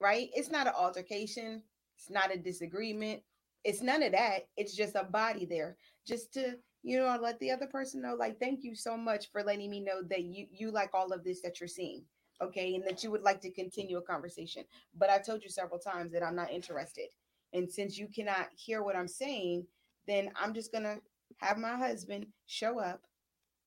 Right? 0.00 0.30
It's 0.34 0.50
not 0.50 0.66
an 0.66 0.74
altercation, 0.76 1.62
it's 1.96 2.10
not 2.10 2.34
a 2.34 2.38
disagreement, 2.38 3.22
it's 3.64 3.82
none 3.82 4.02
of 4.02 4.12
that. 4.12 4.48
It's 4.56 4.74
just 4.74 4.96
a 4.96 5.04
body 5.04 5.46
there. 5.46 5.76
Just 6.06 6.32
to, 6.34 6.56
you 6.82 6.98
know, 6.98 7.16
let 7.20 7.38
the 7.38 7.50
other 7.50 7.66
person 7.66 8.02
know, 8.02 8.14
like, 8.14 8.40
thank 8.40 8.64
you 8.64 8.74
so 8.74 8.96
much 8.96 9.30
for 9.30 9.42
letting 9.42 9.70
me 9.70 9.80
know 9.80 10.02
that 10.10 10.22
you 10.22 10.46
you 10.50 10.70
like 10.70 10.90
all 10.94 11.12
of 11.12 11.24
this 11.24 11.40
that 11.42 11.60
you're 11.60 11.68
seeing. 11.68 12.04
Okay, 12.40 12.74
and 12.74 12.84
that 12.86 13.04
you 13.04 13.10
would 13.12 13.22
like 13.22 13.40
to 13.42 13.52
continue 13.52 13.98
a 13.98 14.02
conversation. 14.02 14.64
But 14.98 15.10
I 15.10 15.18
told 15.18 15.44
you 15.44 15.50
several 15.50 15.78
times 15.78 16.12
that 16.12 16.24
I'm 16.24 16.34
not 16.34 16.50
interested. 16.50 17.06
And 17.52 17.70
since 17.70 17.96
you 17.98 18.08
cannot 18.08 18.48
hear 18.56 18.82
what 18.82 18.96
I'm 18.96 19.06
saying, 19.06 19.66
then 20.08 20.32
I'm 20.34 20.52
just 20.52 20.72
gonna 20.72 20.96
have 21.36 21.58
my 21.58 21.76
husband 21.76 22.26
show 22.46 22.80
up 22.80 23.02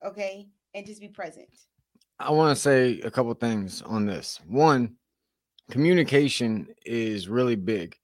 okay, 0.04 0.48
and 0.74 0.86
just 0.86 1.00
be 1.00 1.08
present. 1.08 1.48
I 2.18 2.30
want 2.30 2.56
to 2.56 2.60
say 2.60 3.00
a 3.00 3.10
couple 3.10 3.32
things 3.34 3.82
on 3.82 4.06
this. 4.06 4.40
One, 4.46 4.96
communication 5.70 6.68
is 6.84 7.28
really 7.28 7.56
big. 7.56 7.96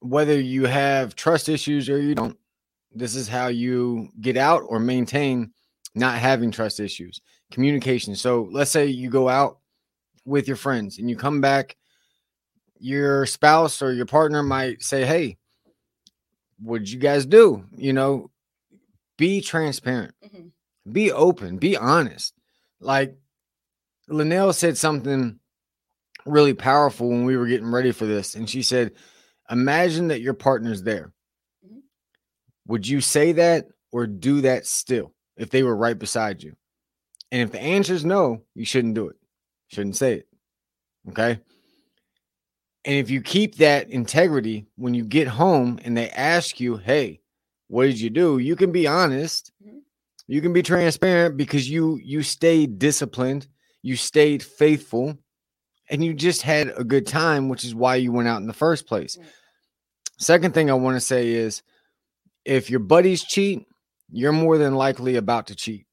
Whether 0.00 0.40
you 0.40 0.66
have 0.66 1.14
trust 1.14 1.48
issues 1.48 1.88
or 1.88 2.00
you 2.00 2.14
don't, 2.14 2.36
this 2.92 3.14
is 3.14 3.28
how 3.28 3.48
you 3.48 4.08
get 4.20 4.36
out 4.36 4.62
or 4.66 4.78
maintain 4.78 5.52
not 5.94 6.18
having 6.18 6.50
trust 6.50 6.80
issues. 6.80 7.20
Communication. 7.50 8.16
So 8.16 8.48
let's 8.50 8.70
say 8.70 8.86
you 8.86 9.10
go 9.10 9.28
out 9.28 9.58
with 10.24 10.48
your 10.48 10.56
friends 10.56 10.98
and 10.98 11.08
you 11.08 11.16
come 11.16 11.40
back, 11.40 11.76
your 12.78 13.26
spouse 13.26 13.80
or 13.80 13.92
your 13.92 14.06
partner 14.06 14.42
might 14.42 14.82
say, 14.82 15.04
Hey, 15.04 15.38
what'd 16.58 16.90
you 16.90 16.98
guys 16.98 17.26
do? 17.26 17.64
You 17.76 17.92
know, 17.92 18.30
be 19.16 19.40
transparent. 19.40 20.14
Mm-hmm 20.24 20.48
be 20.90 21.10
open, 21.12 21.58
be 21.58 21.76
honest. 21.76 22.34
Like 22.84 23.16
Lanell 24.08 24.54
said 24.54 24.76
something 24.76 25.38
really 26.26 26.54
powerful 26.54 27.08
when 27.08 27.24
we 27.24 27.36
were 27.36 27.46
getting 27.46 27.70
ready 27.70 27.92
for 27.92 28.06
this. 28.06 28.34
And 28.34 28.48
she 28.48 28.62
said, 28.62 28.92
Imagine 29.50 30.08
that 30.08 30.22
your 30.22 30.34
partner's 30.34 30.82
there. 30.82 31.12
Mm-hmm. 31.66 31.80
Would 32.68 32.88
you 32.88 33.00
say 33.00 33.32
that 33.32 33.66
or 33.92 34.06
do 34.06 34.40
that 34.42 34.66
still 34.66 35.12
if 35.36 35.50
they 35.50 35.62
were 35.62 35.76
right 35.76 35.98
beside 35.98 36.42
you? 36.42 36.54
And 37.30 37.42
if 37.42 37.52
the 37.52 37.60
answer 37.60 37.92
is 37.92 38.04
no, 38.04 38.42
you 38.54 38.64
shouldn't 38.64 38.94
do 38.94 39.08
it. 39.08 39.16
Shouldn't 39.68 39.96
say 39.96 40.14
it. 40.14 40.28
Okay. 41.10 41.40
And 42.86 42.96
if 42.96 43.10
you 43.10 43.20
keep 43.20 43.56
that 43.56 43.90
integrity 43.90 44.66
when 44.76 44.94
you 44.94 45.04
get 45.04 45.28
home 45.28 45.78
and 45.84 45.96
they 45.96 46.10
ask 46.10 46.60
you, 46.60 46.76
Hey, 46.76 47.20
what 47.68 47.84
did 47.84 48.00
you 48.00 48.10
do? 48.10 48.38
You 48.38 48.56
can 48.56 48.72
be 48.72 48.86
honest. 48.86 49.52
You 50.26 50.40
can 50.40 50.52
be 50.52 50.62
transparent 50.62 51.36
because 51.36 51.68
you 51.68 52.00
you 52.02 52.22
stayed 52.22 52.78
disciplined, 52.78 53.46
you 53.82 53.96
stayed 53.96 54.42
faithful, 54.42 55.18
and 55.90 56.04
you 56.04 56.14
just 56.14 56.42
had 56.42 56.72
a 56.76 56.84
good 56.84 57.06
time, 57.06 57.48
which 57.48 57.64
is 57.64 57.74
why 57.74 57.96
you 57.96 58.12
went 58.12 58.28
out 58.28 58.40
in 58.40 58.46
the 58.46 58.52
first 58.52 58.86
place. 58.86 59.18
Second 60.18 60.54
thing 60.54 60.70
I 60.70 60.74
want 60.74 60.96
to 60.96 61.00
say 61.00 61.28
is 61.30 61.62
if 62.44 62.70
your 62.70 62.80
buddies 62.80 63.22
cheat, 63.22 63.66
you're 64.10 64.32
more 64.32 64.56
than 64.58 64.74
likely 64.74 65.16
about 65.16 65.48
to 65.48 65.54
cheat. 65.54 65.86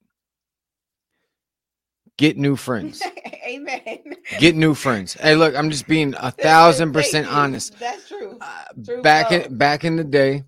Get 2.18 2.38
new 2.38 2.56
friends. 2.56 3.02
Amen. 3.48 4.00
Get 4.38 4.56
new 4.56 4.76
friends. 4.76 5.14
Hey, 5.14 5.36
look, 5.36 5.56
I'm 5.56 5.72
just 5.72 5.88
being 5.88 6.14
a 6.18 6.32
thousand 6.48 6.94
percent 6.94 7.28
honest. 7.28 7.78
That's 7.80 8.08
true. 8.08 8.38
Uh, 8.40 8.64
True 8.86 9.02
back 9.02 9.32
love. 9.32 9.46
in 9.48 9.58
back 9.58 9.84
in 9.84 9.96
the 9.96 10.04
day 10.04 10.44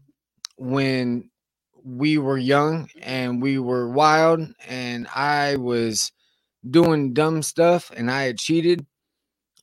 when 0.57 1.29
we 1.83 2.17
were 2.17 2.37
young 2.37 2.89
and 3.01 3.41
we 3.41 3.59
were 3.59 3.89
wild 3.89 4.47
and 4.67 5.07
I 5.13 5.57
was 5.57 6.11
doing 6.69 7.13
dumb 7.13 7.41
stuff 7.43 7.91
and 7.95 8.11
I 8.11 8.23
had 8.23 8.39
cheated, 8.39 8.85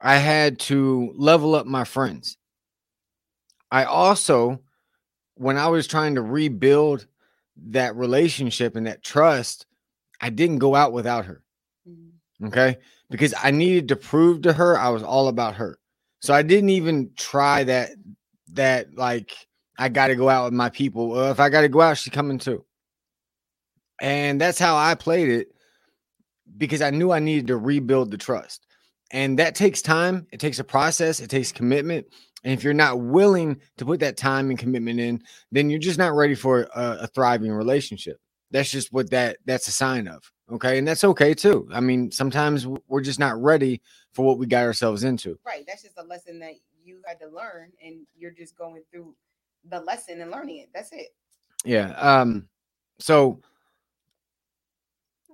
I 0.00 0.16
had 0.16 0.58
to 0.60 1.12
level 1.16 1.54
up 1.54 1.66
my 1.66 1.84
friends. 1.84 2.36
I 3.70 3.84
also 3.84 4.60
when 5.36 5.56
I 5.58 5.68
was 5.68 5.86
trying 5.86 6.16
to 6.16 6.22
rebuild 6.22 7.06
that 7.68 7.96
relationship 7.96 8.76
and 8.76 8.86
that 8.86 9.02
trust, 9.02 9.66
I 10.20 10.30
didn't 10.30 10.58
go 10.58 10.74
out 10.74 10.92
without 10.92 11.26
her. 11.26 11.42
Mhm. 11.88 12.48
Okay. 12.48 12.78
Because 13.10 13.34
I 13.42 13.50
needed 13.50 13.88
to 13.88 13.96
prove 13.96 14.42
to 14.42 14.52
her 14.54 14.78
I 14.78 14.90
was 14.90 15.02
all 15.02 15.28
about 15.28 15.56
her. 15.56 15.78
So 16.20 16.34
I 16.34 16.42
didn't 16.42 16.70
even 16.70 17.12
try 17.16 17.64
that, 17.64 17.92
that 18.52 18.94
like, 18.96 19.32
I 19.80 19.88
got 19.88 20.08
to 20.08 20.14
go 20.14 20.28
out 20.28 20.44
with 20.44 20.52
my 20.52 20.68
people. 20.68 21.08
Well, 21.08 21.30
if 21.30 21.40
I 21.40 21.48
got 21.48 21.62
to 21.62 21.68
go 21.68 21.80
out, 21.80 21.96
she's 21.96 22.12
coming 22.12 22.38
too. 22.38 22.66
And 23.98 24.38
that's 24.38 24.58
how 24.58 24.76
I 24.76 24.94
played 24.94 25.30
it 25.30 25.48
because 26.58 26.82
I 26.82 26.90
knew 26.90 27.12
I 27.12 27.18
needed 27.18 27.46
to 27.46 27.56
rebuild 27.56 28.10
the 28.10 28.18
trust. 28.18 28.66
And 29.10 29.38
that 29.38 29.54
takes 29.54 29.80
time. 29.80 30.26
It 30.32 30.38
takes 30.38 30.58
a 30.58 30.64
process. 30.64 31.18
It 31.18 31.30
takes 31.30 31.50
commitment. 31.50 32.06
And 32.44 32.52
if 32.52 32.62
you're 32.62 32.74
not 32.74 33.00
willing 33.00 33.58
to 33.78 33.86
put 33.86 34.00
that 34.00 34.18
time 34.18 34.50
and 34.50 34.58
commitment 34.58 35.00
in, 35.00 35.22
then 35.50 35.70
you're 35.70 35.78
just 35.78 35.98
not 35.98 36.12
ready 36.12 36.34
for 36.34 36.68
a, 36.74 36.98
a 37.00 37.06
thriving 37.06 37.50
relationship. 37.50 38.18
That's 38.50 38.70
just 38.70 38.92
what 38.92 39.10
that 39.10 39.38
that's 39.46 39.68
a 39.68 39.72
sign 39.72 40.08
of. 40.08 40.30
Okay. 40.52 40.76
And 40.76 40.86
that's 40.86 41.04
okay 41.04 41.32
too. 41.32 41.66
I 41.72 41.80
mean, 41.80 42.10
sometimes 42.10 42.66
we're 42.86 43.00
just 43.00 43.18
not 43.18 43.40
ready 43.40 43.80
for 44.12 44.26
what 44.26 44.38
we 44.38 44.46
got 44.46 44.64
ourselves 44.64 45.04
into. 45.04 45.38
Right. 45.46 45.64
That's 45.66 45.82
just 45.82 45.96
a 45.96 46.04
lesson 46.04 46.38
that 46.40 46.54
you 46.84 47.00
had 47.06 47.18
to 47.20 47.28
learn, 47.28 47.72
and 47.84 48.06
you're 48.16 48.30
just 48.30 48.56
going 48.56 48.82
through 48.90 49.14
the 49.68 49.80
lesson 49.80 50.20
and 50.20 50.30
learning 50.30 50.58
it. 50.58 50.70
That's 50.74 50.92
it. 50.92 51.08
Yeah. 51.64 51.90
Um, 51.92 52.48
so 52.98 53.40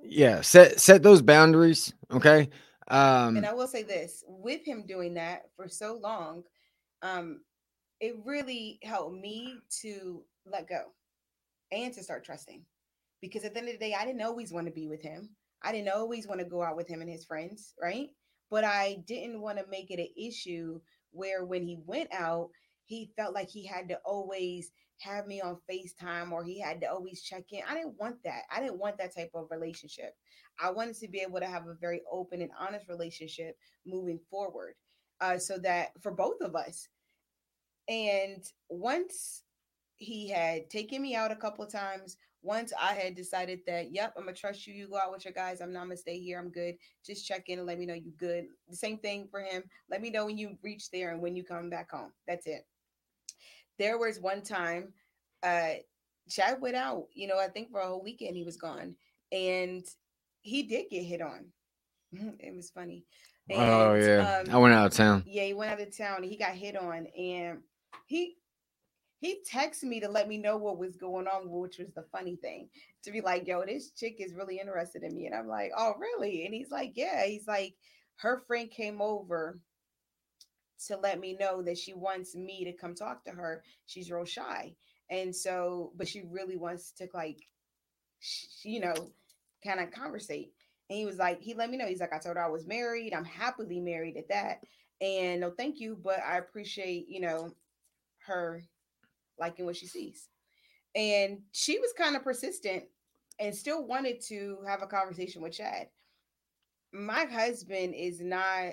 yeah, 0.03 0.41
set 0.41 0.81
set 0.81 1.03
those 1.03 1.23
boundaries. 1.23 1.93
Okay. 2.11 2.49
Um 2.89 3.37
and 3.37 3.47
I 3.47 3.53
will 3.53 3.67
say 3.67 3.83
this 3.83 4.25
with 4.29 4.65
him 4.65 4.85
doing 4.87 5.15
that 5.15 5.43
for 5.57 5.69
so 5.69 5.99
long, 6.01 6.45
um, 7.03 7.41
it 8.01 8.15
really 8.25 8.79
helped 8.83 9.17
me 9.17 9.55
to 9.83 10.23
let 10.45 10.69
go 10.69 10.83
and 11.73 11.93
to 11.95 12.03
start 12.03 12.25
trusting. 12.25 12.63
Because 13.21 13.45
at 13.45 13.55
the 13.55 13.61
end 13.61 13.69
of 13.69 13.75
the 13.75 13.81
day, 13.81 13.95
I 13.99 14.05
didn't 14.05 14.23
always 14.23 14.53
want 14.53 14.67
to 14.67 14.73
be 14.73 14.87
with 14.87 15.03
him. 15.03 15.31
I 15.63 15.73
didn't 15.73 15.89
always 15.89 16.29
want 16.29 16.41
to 16.41 16.47
go 16.47 16.63
out 16.63 16.77
with 16.77 16.87
him 16.87 17.01
and 17.01 17.11
his 17.11 17.25
friends, 17.25 17.75
right? 17.81 18.11
But 18.51 18.63
I 18.63 19.03
didn't 19.07 19.41
want 19.41 19.59
to 19.59 19.65
make 19.69 19.91
it 19.91 19.99
an 19.99 20.09
issue 20.17 20.81
where 21.11 21.45
when 21.45 21.63
he 21.63 21.79
went 21.87 22.13
out, 22.13 22.51
he 22.87 23.11
felt 23.17 23.35
like 23.35 23.49
he 23.49 23.67
had 23.67 23.89
to 23.89 23.99
always 24.05 24.73
have 25.01 25.27
me 25.27 25.41
on 25.41 25.59
FaceTime 25.71 26.33
or 26.33 26.45
he 26.45 26.61
had 26.61 26.81
to 26.81 26.87
always 26.87 27.23
check 27.23 27.45
in. 27.51 27.61
I 27.69 27.75
didn't 27.75 27.99
want 27.99 28.17
that. 28.25 28.43
I 28.51 28.61
didn't 28.61 28.79
want 28.79 28.99
that 28.99 29.15
type 29.15 29.31
of 29.35 29.49
relationship. 29.51 30.15
I 30.61 30.71
wanted 30.71 30.97
to 30.97 31.09
be 31.09 31.21
able 31.21 31.41
to 31.41 31.47
have 31.47 31.67
a 31.67 31.75
very 31.81 32.01
open 32.11 32.41
and 32.41 32.51
honest 32.59 32.89
relationship 32.89 33.57
moving 33.85 34.19
forward 34.31 34.75
uh, 35.21 35.39
so 35.39 35.59
that 35.59 35.91
for 36.03 36.13
both 36.13 36.41
of 36.41 36.55
us. 36.55 36.89
And 37.89 38.43
once 38.69 39.43
he 39.97 40.29
had 40.29 40.71
taken 40.71 41.03
me 41.03 41.15
out 41.15 41.31
a 41.31 41.37
couple 41.37 41.65
of 41.65 41.71
times, 41.71 42.17
once 42.43 42.73
I 42.81 42.95
had 42.95 43.17
decided 43.17 43.61
that, 43.67 43.93
yep, 43.93 44.15
I'm 44.17 44.25
gonna 44.25 44.37
trust 44.37 44.67
you. 44.67 44.75
You 44.75 44.89
go 44.89 44.99
out 44.99 45.13
with 45.13 45.25
your 45.25 45.35
guys. 45.35 45.61
I'm 45.61 45.73
not 45.73 45.83
gonna 45.85 45.97
stay 45.97 46.19
here. 46.19 46.39
I'm 46.39 46.51
good. 46.51 46.77
Just 47.05 47.27
check 47.27 47.49
in 47.49 47.59
and 47.59 47.67
let 47.67 47.79
me 47.79 47.87
know 47.87 47.95
you 47.95 48.13
good. 48.17 48.45
The 48.69 48.77
same 48.77 48.99
thing 48.99 49.29
for 49.31 49.41
him. 49.41 49.65
Let 49.91 50.01
me 50.01 50.11
know 50.11 50.27
when 50.27 50.39
you 50.39 50.57
reach 50.63 50.91
there 50.91 51.11
and 51.11 51.21
when 51.21 51.35
you 51.35 51.45
come 51.45 51.71
back 51.71 51.91
home. 51.91 52.13
That's 52.27 52.47
it. 52.47 52.65
There 53.79 53.99
was 53.99 54.21
one 54.21 54.43
time, 54.43 54.93
uh, 55.43 55.75
Chad 56.29 56.61
went 56.61 56.77
out. 56.77 57.07
You 57.15 57.29
know, 57.29 57.39
I 57.39 57.49
think 57.49 57.71
for 57.71 57.81
a 57.81 57.87
whole 57.87 58.03
weekend 58.03 58.37
he 58.37 58.45
was 58.45 58.57
gone, 58.57 58.97
and 59.33 59.85
he 60.43 60.63
did 60.63 60.91
get 60.91 61.03
hit 61.03 61.21
on. 61.23 61.47
It 62.41 62.55
was 62.55 62.71
funny. 62.71 63.05
Oh 63.53 63.95
yeah. 63.95 64.43
um, 64.47 64.55
I 64.55 64.59
went 64.59 64.75
out 64.75 64.87
of 64.87 64.93
town. 64.95 65.23
yeah, 65.27 65.45
he 65.45 65.55
went 65.55 65.73
out 65.73 65.81
of 65.81 65.97
town. 65.97 66.17
And 66.19 66.25
he 66.25 66.37
got 66.37 66.55
hit 66.55 66.77
on, 66.77 67.07
and 67.19 67.61
he 68.07 68.37
he 69.21 69.41
texted 69.51 69.85
me 69.85 70.01
to 70.01 70.09
let 70.09 70.29
me 70.29 70.37
know 70.39 70.57
what 70.57 70.79
was 70.79 70.97
going 70.97 71.27
on, 71.27 71.49
which 71.51 71.79
was 71.79 71.93
the 71.95 72.05
funny 72.13 72.37
thing. 72.37 72.69
To 73.05 73.11
be 73.11 73.21
like, 73.21 73.47
yo, 73.47 73.65
this 73.65 73.91
chick 73.93 74.17
is 74.19 74.35
really 74.35 74.59
interested 74.59 75.03
in 75.03 75.15
me, 75.15 75.27
and 75.27 75.35
I'm 75.35 75.49
like, 75.49 75.73
oh, 75.77 75.95
really? 75.99 76.45
And 76.45 76.55
he's 76.55 76.71
like, 76.71 76.93
yeah. 76.95 77.25
He's 77.25 77.47
like, 77.47 77.75
her 78.17 78.43
friend 78.47 78.71
came 78.71 79.01
over 79.01 79.59
to 80.87 80.97
let 80.97 81.21
me 81.21 81.37
know 81.39 81.63
that 81.63 81.79
she 81.79 81.95
wants 81.95 82.35
me 82.35 82.65
to 82.65 82.73
come 82.73 82.95
talk 82.95 83.25
to 83.25 83.31
her. 83.31 83.63
She's 83.87 84.11
real 84.11 84.25
shy, 84.25 84.75
and 85.11 85.35
so, 85.35 85.93
but 85.97 86.09
she 86.09 86.23
really 86.31 86.57
wants 86.57 86.93
to 86.93 87.09
like, 87.15 87.39
sh- 88.21 88.65
you 88.65 88.81
know, 88.81 88.95
kind 89.65 89.81
of 89.81 89.91
conversate. 89.91 90.53
And 90.89 90.99
he 90.99 91.05
was 91.05 91.19
like, 91.19 91.41
he 91.41 91.55
let 91.55 91.71
me 91.71 91.77
know. 91.77 91.87
He's 91.87 92.01
like, 92.01 92.13
I 92.13 92.19
told 92.19 92.37
her 92.37 92.45
I 92.45 92.49
was 92.49 92.67
married. 92.67 93.13
I'm 93.13 93.25
happily 93.25 93.81
married 93.81 94.17
at 94.17 94.29
that. 94.29 94.61
And 95.01 95.41
no, 95.41 95.51
thank 95.51 95.81
you, 95.81 95.99
but 96.03 96.21
I 96.21 96.39
appreciate, 96.39 97.09
you 97.09 97.21
know, 97.21 97.51
her 98.27 98.63
liking 99.39 99.67
what 99.67 99.77
she 99.77 99.87
sees. 99.87 100.29
And 100.95 101.41
she 101.53 101.79
was 101.79 101.93
kind 101.97 102.17
of 102.17 102.25
persistent 102.25 102.85
and 103.39 103.55
still 103.55 103.87
wanted 103.87 104.21
to 104.29 104.59
have 104.67 104.83
a 104.83 104.87
conversation 104.87 105.43
with 105.43 105.53
Chad. 105.53 105.89
My 106.93 107.27
husband 107.27 107.95
is 107.95 108.21
not, 108.21 108.73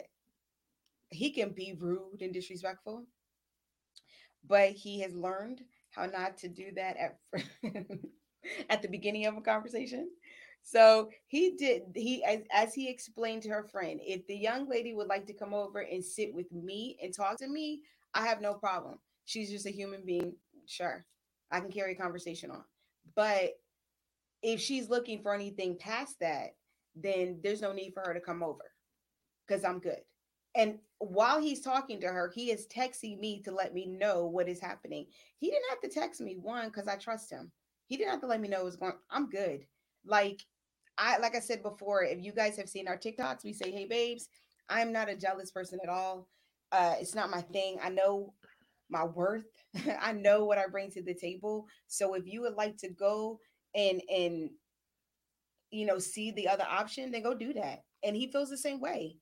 he 1.14 1.32
can 1.32 1.52
be 1.52 1.78
rude 1.80 2.22
and 2.22 2.34
disrespectful, 2.34 3.06
but 4.48 4.72
he 4.72 5.00
has 5.02 5.14
learned 5.16 5.62
how 5.92 6.06
not 6.06 6.38
to 6.38 6.48
do 6.48 6.72
that 6.76 6.98
at 6.98 7.18
at 8.70 8.82
the 8.82 8.88
beginning 8.88 9.26
of 9.26 9.38
a 9.38 9.42
conversation. 9.42 10.10
So 10.62 11.10
he 11.28 11.56
did 11.58 11.84
he 11.96 12.24
as, 12.24 12.40
as 12.52 12.74
he 12.74 12.90
explained 12.90 13.44
to 13.44 13.50
her 13.50 13.64
friend, 13.72 14.00
if 14.04 14.26
the 14.28 14.36
young 14.36 14.68
lady 14.70 14.94
would 14.94 15.08
like 15.08 15.28
to 15.28 15.34
come 15.34 15.54
over 15.54 15.80
and 15.80 16.04
sit 16.04 16.34
with 16.34 16.52
me 16.52 16.98
and 17.02 17.14
talk 17.14 17.38
to 17.40 17.48
me, 17.48 17.82
I 18.14 18.26
have 18.28 18.42
no 18.42 18.54
problem. 18.54 19.00
She's 19.26 19.50
just 19.50 19.66
a 19.66 19.72
human 19.72 20.06
being. 20.06 20.36
Sure. 20.66 21.06
I 21.52 21.60
can 21.60 21.72
carry 21.72 21.94
a 21.94 21.96
conversation 21.96 22.50
on. 22.52 22.64
But 23.16 23.52
if 24.42 24.60
she's 24.60 24.90
looking 24.90 25.22
for 25.22 25.34
anything 25.34 25.78
past 25.78 26.20
that, 26.20 26.56
then 26.96 27.40
there's 27.44 27.62
no 27.62 27.74
need 27.74 27.94
for 27.94 28.04
her 28.06 28.14
to 28.14 28.20
come 28.20 28.44
over 28.44 28.72
because 29.48 29.64
I'm 29.64 29.80
good. 29.80 30.02
And 30.56 30.80
while 31.00 31.42
he's 31.42 31.62
talking 31.62 32.00
to 32.02 32.08
her, 32.08 32.32
he 32.34 32.52
is 32.52 32.68
texting 32.68 33.20
me 33.20 33.42
to 33.44 33.52
let 33.52 33.74
me 33.74 33.86
know 33.88 34.26
what 34.26 34.48
is 34.48 34.60
happening. 34.60 35.08
He 35.38 35.50
didn't 35.50 35.70
have 35.70 35.82
to 35.82 35.90
text 35.90 36.22
me 36.22 36.38
one 36.38 36.68
because 36.68 36.88
I 36.88 36.96
trust 36.96 37.32
him. 37.32 37.52
He 37.88 37.98
didn't 37.98 38.12
have 38.12 38.22
to 38.22 38.28
let 38.28 38.42
me 38.42 38.48
know 38.48 38.64
what's 38.64 38.76
going. 38.76 38.94
I'm 39.10 39.30
good. 39.30 39.66
Like 40.06 40.42
I 40.98 41.18
like 41.18 41.36
I 41.36 41.40
said 41.40 41.64
before, 41.64 42.04
if 42.04 42.24
you 42.24 42.32
guys 42.32 42.58
have 42.58 42.70
seen 42.70 42.88
our 42.88 42.98
TikToks, 42.98 43.44
we 43.44 43.54
say, 43.54 43.72
"Hey 43.72 43.86
babes, 43.86 44.30
I'm 44.70 44.92
not 44.92 45.10
a 45.10 45.16
jealous 45.16 45.52
person 45.52 45.80
at 45.84 45.90
all. 45.90 46.28
Uh, 46.72 46.96
it's 47.00 47.16
not 47.16 47.30
my 47.30 47.42
thing. 47.42 47.80
I 47.84 47.90
know 47.90 48.34
my 48.90 49.04
worth. 49.06 49.46
I 50.02 50.14
know 50.14 50.46
what 50.46 50.58
I 50.58 50.68
bring 50.68 50.92
to 50.92 51.02
the 51.04 51.14
table. 51.14 51.68
So 51.88 52.14
if 52.14 52.26
you 52.26 52.42
would 52.42 52.56
like 52.56 52.78
to 52.78 52.90
go 52.90 53.40
and 53.76 54.02
and 54.10 54.50
you 55.72 55.86
know 55.86 56.00
see 56.00 56.32
the 56.32 56.48
other 56.48 56.66
option, 56.70 57.12
then 57.12 57.24
go 57.24 57.34
do 57.34 57.54
that. 57.54 57.84
And 58.04 58.16
he 58.16 58.32
feels 58.32 58.50
the 58.50 58.58
same 58.58 58.80
way. 58.80 59.18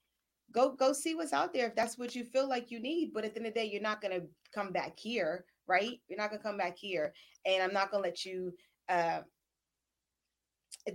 Go 0.51 0.71
go 0.71 0.93
see 0.93 1.15
what's 1.15 1.33
out 1.33 1.53
there 1.53 1.67
if 1.67 1.75
that's 1.75 1.97
what 1.97 2.15
you 2.15 2.23
feel 2.23 2.47
like 2.47 2.71
you 2.71 2.79
need. 2.79 3.11
But 3.13 3.25
at 3.25 3.33
the 3.33 3.39
end 3.39 3.47
of 3.47 3.53
the 3.53 3.59
day, 3.59 3.69
you're 3.71 3.81
not 3.81 4.01
gonna 4.01 4.21
come 4.53 4.71
back 4.71 4.99
here, 4.99 5.45
right? 5.67 5.99
You're 6.07 6.17
not 6.17 6.29
gonna 6.29 6.41
come 6.41 6.57
back 6.57 6.77
here, 6.77 7.13
and 7.45 7.63
I'm 7.63 7.73
not 7.73 7.91
gonna 7.91 8.03
let 8.03 8.25
you. 8.25 8.53
Uh, 8.89 9.21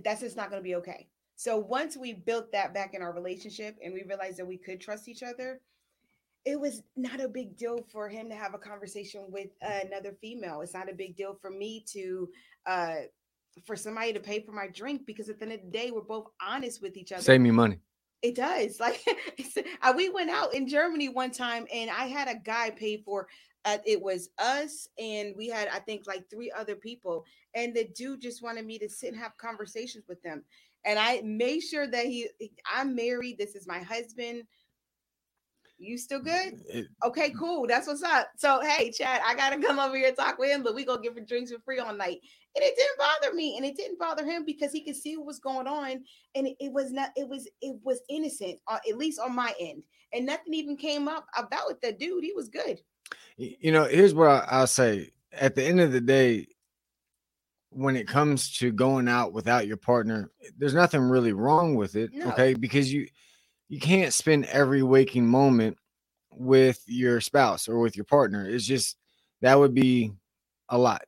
that's 0.03 0.21
just 0.21 0.37
not 0.37 0.49
gonna 0.49 0.61
be 0.61 0.75
okay. 0.75 1.07
So 1.35 1.57
once 1.57 1.95
we 1.95 2.13
built 2.13 2.51
that 2.51 2.73
back 2.73 2.93
in 2.93 3.01
our 3.01 3.13
relationship 3.13 3.77
and 3.83 3.93
we 3.93 4.03
realized 4.03 4.39
that 4.39 4.47
we 4.47 4.57
could 4.57 4.81
trust 4.81 5.07
each 5.07 5.21
other, 5.21 5.61
it 6.45 6.59
was 6.59 6.81
not 6.95 7.21
a 7.21 7.27
big 7.27 7.55
deal 7.55 7.85
for 7.91 8.09
him 8.09 8.27
to 8.29 8.35
have 8.35 8.55
a 8.55 8.57
conversation 8.57 9.25
with 9.29 9.49
another 9.61 10.17
female. 10.19 10.61
It's 10.61 10.73
not 10.73 10.89
a 10.89 10.95
big 10.95 11.15
deal 11.15 11.37
for 11.39 11.51
me 11.51 11.85
to 11.93 12.29
uh 12.65 12.95
for 13.65 13.75
somebody 13.75 14.13
to 14.13 14.19
pay 14.19 14.39
for 14.39 14.51
my 14.51 14.67
drink 14.67 15.01
because 15.05 15.29
at 15.29 15.39
the 15.39 15.45
end 15.45 15.53
of 15.53 15.61
the 15.61 15.71
day, 15.71 15.91
we're 15.91 16.01
both 16.01 16.27
honest 16.45 16.81
with 16.81 16.95
each 16.97 17.11
other. 17.11 17.21
Save 17.21 17.41
me 17.41 17.51
money. 17.51 17.79
It 18.21 18.35
does. 18.35 18.79
Like 18.79 19.03
uh, 19.81 19.93
we 19.95 20.09
went 20.09 20.29
out 20.29 20.53
in 20.53 20.67
Germany 20.67 21.09
one 21.09 21.31
time 21.31 21.67
and 21.73 21.89
I 21.89 22.05
had 22.05 22.27
a 22.27 22.39
guy 22.39 22.71
pay 22.71 22.97
for 22.97 23.27
uh, 23.65 23.77
it 23.85 24.01
was 24.01 24.29
us 24.39 24.87
and 24.97 25.33
we 25.35 25.47
had 25.47 25.67
I 25.67 25.79
think 25.79 26.07
like 26.07 26.29
three 26.29 26.51
other 26.51 26.75
people 26.75 27.25
and 27.53 27.75
the 27.75 27.85
dude 27.95 28.21
just 28.21 28.41
wanted 28.41 28.65
me 28.65 28.79
to 28.79 28.89
sit 28.89 29.11
and 29.13 29.21
have 29.21 29.37
conversations 29.37 30.05
with 30.07 30.21
them. 30.23 30.43
And 30.85 30.97
I 30.97 31.21
made 31.23 31.61
sure 31.61 31.87
that 31.87 32.05
he 32.05 32.29
I'm 32.71 32.95
married, 32.95 33.37
this 33.37 33.55
is 33.55 33.67
my 33.67 33.79
husband. 33.79 34.43
You 35.79 35.97
still 35.97 36.19
good? 36.19 36.59
It- 36.69 36.87
Okay, 37.05 37.31
cool. 37.37 37.67
That's 37.67 37.87
what's 37.87 38.01
up. 38.03 38.29
So 38.37 38.61
hey, 38.61 38.91
Chad, 38.91 39.21
I 39.25 39.35
gotta 39.35 39.59
come 39.65 39.79
over 39.79 39.95
here 39.95 40.07
and 40.07 40.17
talk 40.17 40.37
with 40.39 40.49
him, 40.49 40.63
but 40.63 40.75
we 40.75 40.85
gonna 40.85 41.01
give 41.01 41.15
him 41.17 41.25
drinks 41.25 41.51
for 41.51 41.59
free 41.59 41.79
all 41.79 41.93
night. 41.95 42.19
And 42.55 42.63
it 42.65 42.75
didn't 42.75 42.97
bother 42.97 43.35
me, 43.35 43.55
and 43.57 43.65
it 43.65 43.77
didn't 43.77 43.99
bother 43.99 44.25
him 44.25 44.43
because 44.43 44.71
he 44.71 44.83
could 44.83 44.95
see 44.95 45.15
what 45.15 45.27
was 45.27 45.39
going 45.39 45.67
on, 45.67 46.03
and 46.33 46.47
it, 46.47 46.55
it 46.59 46.71
was 46.73 46.91
not. 46.91 47.11
It 47.15 47.27
was 47.27 47.47
it 47.61 47.75
was 47.83 48.01
innocent, 48.09 48.59
uh, 48.67 48.79
at 48.89 48.97
least 48.97 49.19
on 49.19 49.35
my 49.35 49.53
end, 49.59 49.83
and 50.13 50.25
nothing 50.25 50.53
even 50.55 50.75
came 50.75 51.07
up 51.07 51.27
about 51.37 51.79
the 51.81 51.91
dude. 51.91 52.23
He 52.23 52.33
was 52.33 52.49
good. 52.49 52.81
you 53.37 53.71
know, 53.71 53.83
here's 53.85 54.15
what 54.15 54.27
I, 54.29 54.47
I'll 54.49 54.67
say. 54.67 55.11
At 55.33 55.53
the 55.53 55.63
end 55.63 55.79
of 55.79 55.91
the 55.91 56.01
day, 56.01 56.47
when 57.69 57.95
it 57.95 58.07
comes 58.07 58.57
to 58.57 58.71
going 58.71 59.07
out 59.07 59.33
without 59.33 59.67
your 59.67 59.77
partner, 59.77 60.31
there's 60.57 60.73
nothing 60.73 61.01
really 61.01 61.33
wrong 61.33 61.75
with 61.75 61.95
it. 61.95 62.11
No. 62.13 62.29
Okay, 62.31 62.55
because 62.55 62.91
you 62.91 63.07
you 63.69 63.79
can't 63.79 64.13
spend 64.13 64.45
every 64.45 64.83
waking 64.83 65.27
moment 65.27 65.77
with 66.31 66.83
your 66.87 67.21
spouse 67.21 67.67
or 67.67 67.79
with 67.79 67.95
your 67.95 68.05
partner. 68.05 68.47
It's 68.47 68.65
just 68.65 68.97
that 69.41 69.57
would 69.57 69.73
be 69.73 70.11
a 70.69 70.77
lot. 70.77 71.03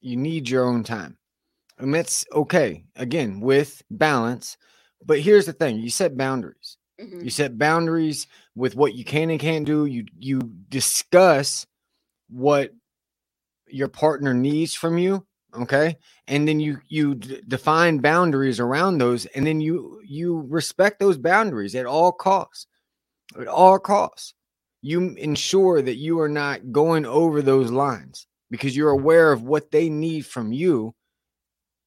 You 0.00 0.16
need 0.16 0.48
your 0.48 0.64
own 0.64 0.84
time. 0.84 1.18
And 1.78 1.94
that's 1.94 2.24
okay. 2.32 2.84
Again, 2.96 3.40
with 3.40 3.82
balance. 3.90 4.56
But 5.04 5.20
here's 5.20 5.46
the 5.46 5.52
thing 5.52 5.78
you 5.78 5.90
set 5.90 6.16
boundaries. 6.16 6.78
Mhm. 7.00 7.24
You 7.24 7.30
set 7.30 7.58
boundaries 7.58 8.26
with 8.54 8.74
what 8.74 8.94
you 8.94 9.04
can 9.04 9.30
and 9.30 9.40
can't 9.40 9.66
do. 9.66 9.84
You 9.86 10.06
you 10.18 10.40
discuss 10.68 11.66
what 12.28 12.72
your 13.68 13.88
partner 13.88 14.32
needs 14.34 14.74
from 14.74 14.98
you, 14.98 15.26
okay? 15.56 15.96
And 16.26 16.46
then 16.46 16.60
you 16.60 16.80
you 16.88 17.14
d- 17.14 17.42
define 17.48 17.98
boundaries 17.98 18.60
around 18.60 18.98
those 18.98 19.26
and 19.26 19.46
then 19.46 19.60
you 19.60 20.00
you 20.04 20.44
respect 20.48 21.00
those 21.00 21.18
boundaries 21.18 21.74
at 21.74 21.86
all 21.86 22.12
costs. 22.12 22.66
At 23.38 23.48
all 23.48 23.78
costs. 23.78 24.34
You 24.82 25.14
ensure 25.16 25.82
that 25.82 25.96
you 25.96 26.20
are 26.20 26.28
not 26.28 26.72
going 26.72 27.06
over 27.06 27.42
those 27.42 27.70
lines 27.70 28.26
because 28.50 28.76
you're 28.76 28.90
aware 28.90 29.32
of 29.32 29.42
what 29.42 29.70
they 29.70 29.88
need 29.88 30.26
from 30.26 30.52
you 30.52 30.94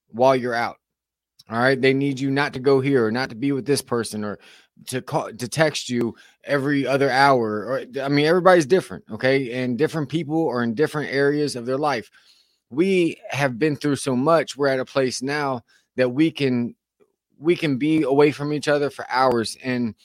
while 0.09 0.35
you're 0.35 0.55
out. 0.55 0.77
All 1.49 1.57
right, 1.57 1.79
they 1.79 1.93
need 1.93 2.19
you 2.19 2.29
not 2.29 2.53
to 2.53 2.59
go 2.59 2.79
here 2.79 3.05
or 3.05 3.11
not 3.11 3.29
to 3.29 3.35
be 3.35 3.51
with 3.51 3.65
this 3.65 3.81
person 3.81 4.23
or 4.23 4.37
to 4.87 5.01
call 5.01 5.31
to 5.31 5.47
text 5.47 5.89
you 5.89 6.15
every 6.43 6.85
other 6.85 7.09
hour 7.09 7.65
or 7.65 7.85
I 8.01 8.07
mean 8.07 8.25
everybody's 8.25 8.67
different, 8.67 9.03
okay? 9.11 9.63
And 9.63 9.77
different 9.77 10.09
people 10.09 10.47
are 10.47 10.61
in 10.61 10.75
different 10.75 11.11
areas 11.11 11.55
of 11.55 11.65
their 11.65 11.77
life. 11.77 12.09
We 12.69 13.19
have 13.29 13.57
been 13.57 13.75
through 13.75 13.97
so 13.97 14.15
much. 14.15 14.55
We're 14.57 14.67
at 14.67 14.79
a 14.79 14.85
place 14.85 15.21
now 15.21 15.61
that 15.95 16.09
we 16.09 16.31
can 16.31 16.75
we 17.39 17.55
can 17.55 17.77
be 17.77 18.03
away 18.03 18.31
from 18.31 18.53
each 18.53 18.67
other 18.67 18.89
for 18.89 19.05
hours 19.09 19.57
and 19.63 19.95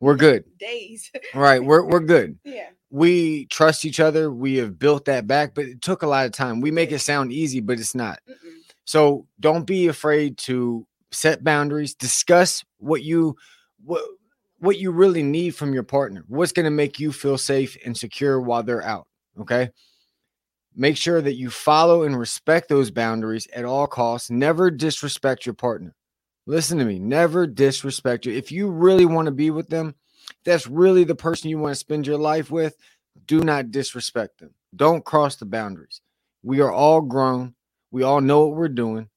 we're 0.00 0.16
good. 0.16 0.44
Days. 0.58 1.10
Right, 1.34 1.62
we're 1.62 1.84
we're 1.84 2.00
good. 2.00 2.38
yeah. 2.44 2.68
We 2.90 3.46
trust 3.46 3.84
each 3.84 3.98
other. 3.98 4.30
We 4.30 4.56
have 4.58 4.78
built 4.78 5.06
that 5.06 5.26
back, 5.26 5.54
but 5.54 5.64
it 5.64 5.82
took 5.82 6.02
a 6.02 6.06
lot 6.06 6.26
of 6.26 6.32
time. 6.32 6.60
We 6.60 6.70
make 6.70 6.92
it 6.92 7.00
sound 7.00 7.32
easy, 7.32 7.58
but 7.60 7.80
it's 7.80 7.94
not. 7.94 8.20
Mm-mm. 8.30 8.52
So 8.84 9.26
don't 9.40 9.66
be 9.66 9.88
afraid 9.88 10.38
to 10.38 10.86
set 11.10 11.42
boundaries, 11.42 11.94
discuss 11.94 12.64
what 12.78 13.02
you 13.02 13.36
what 13.84 14.02
what 14.58 14.78
you 14.78 14.92
really 14.92 15.22
need 15.22 15.54
from 15.56 15.74
your 15.74 15.82
partner. 15.82 16.24
What's 16.28 16.52
going 16.52 16.64
to 16.64 16.70
make 16.70 17.00
you 17.00 17.12
feel 17.12 17.36
safe 17.36 17.76
and 17.84 17.96
secure 17.96 18.40
while 18.40 18.62
they're 18.62 18.82
out, 18.82 19.06
okay? 19.40 19.70
Make 20.76 20.96
sure 20.96 21.20
that 21.20 21.34
you 21.34 21.50
follow 21.50 22.02
and 22.02 22.18
respect 22.18 22.68
those 22.68 22.90
boundaries 22.90 23.46
at 23.54 23.64
all 23.64 23.86
costs. 23.86 24.30
Never 24.30 24.70
disrespect 24.70 25.46
your 25.46 25.54
partner. 25.54 25.94
Listen 26.46 26.78
to 26.78 26.84
me, 26.84 26.98
never 26.98 27.46
disrespect 27.46 28.26
you. 28.26 28.32
If 28.32 28.52
you 28.52 28.68
really 28.68 29.06
want 29.06 29.26
to 29.26 29.32
be 29.32 29.50
with 29.50 29.68
them, 29.68 29.94
that's 30.44 30.66
really 30.66 31.04
the 31.04 31.14
person 31.14 31.48
you 31.48 31.58
want 31.58 31.72
to 31.72 31.78
spend 31.78 32.06
your 32.06 32.18
life 32.18 32.50
with, 32.50 32.76
do 33.26 33.40
not 33.40 33.70
disrespect 33.70 34.38
them. 34.38 34.50
Don't 34.76 35.04
cross 35.04 35.36
the 35.36 35.46
boundaries. 35.46 36.00
We 36.42 36.60
are 36.60 36.72
all 36.72 37.00
grown. 37.00 37.54
We 37.90 38.02
all 38.02 38.20
know 38.20 38.46
what 38.46 38.56
we're 38.56 38.68
doing. 38.68 39.08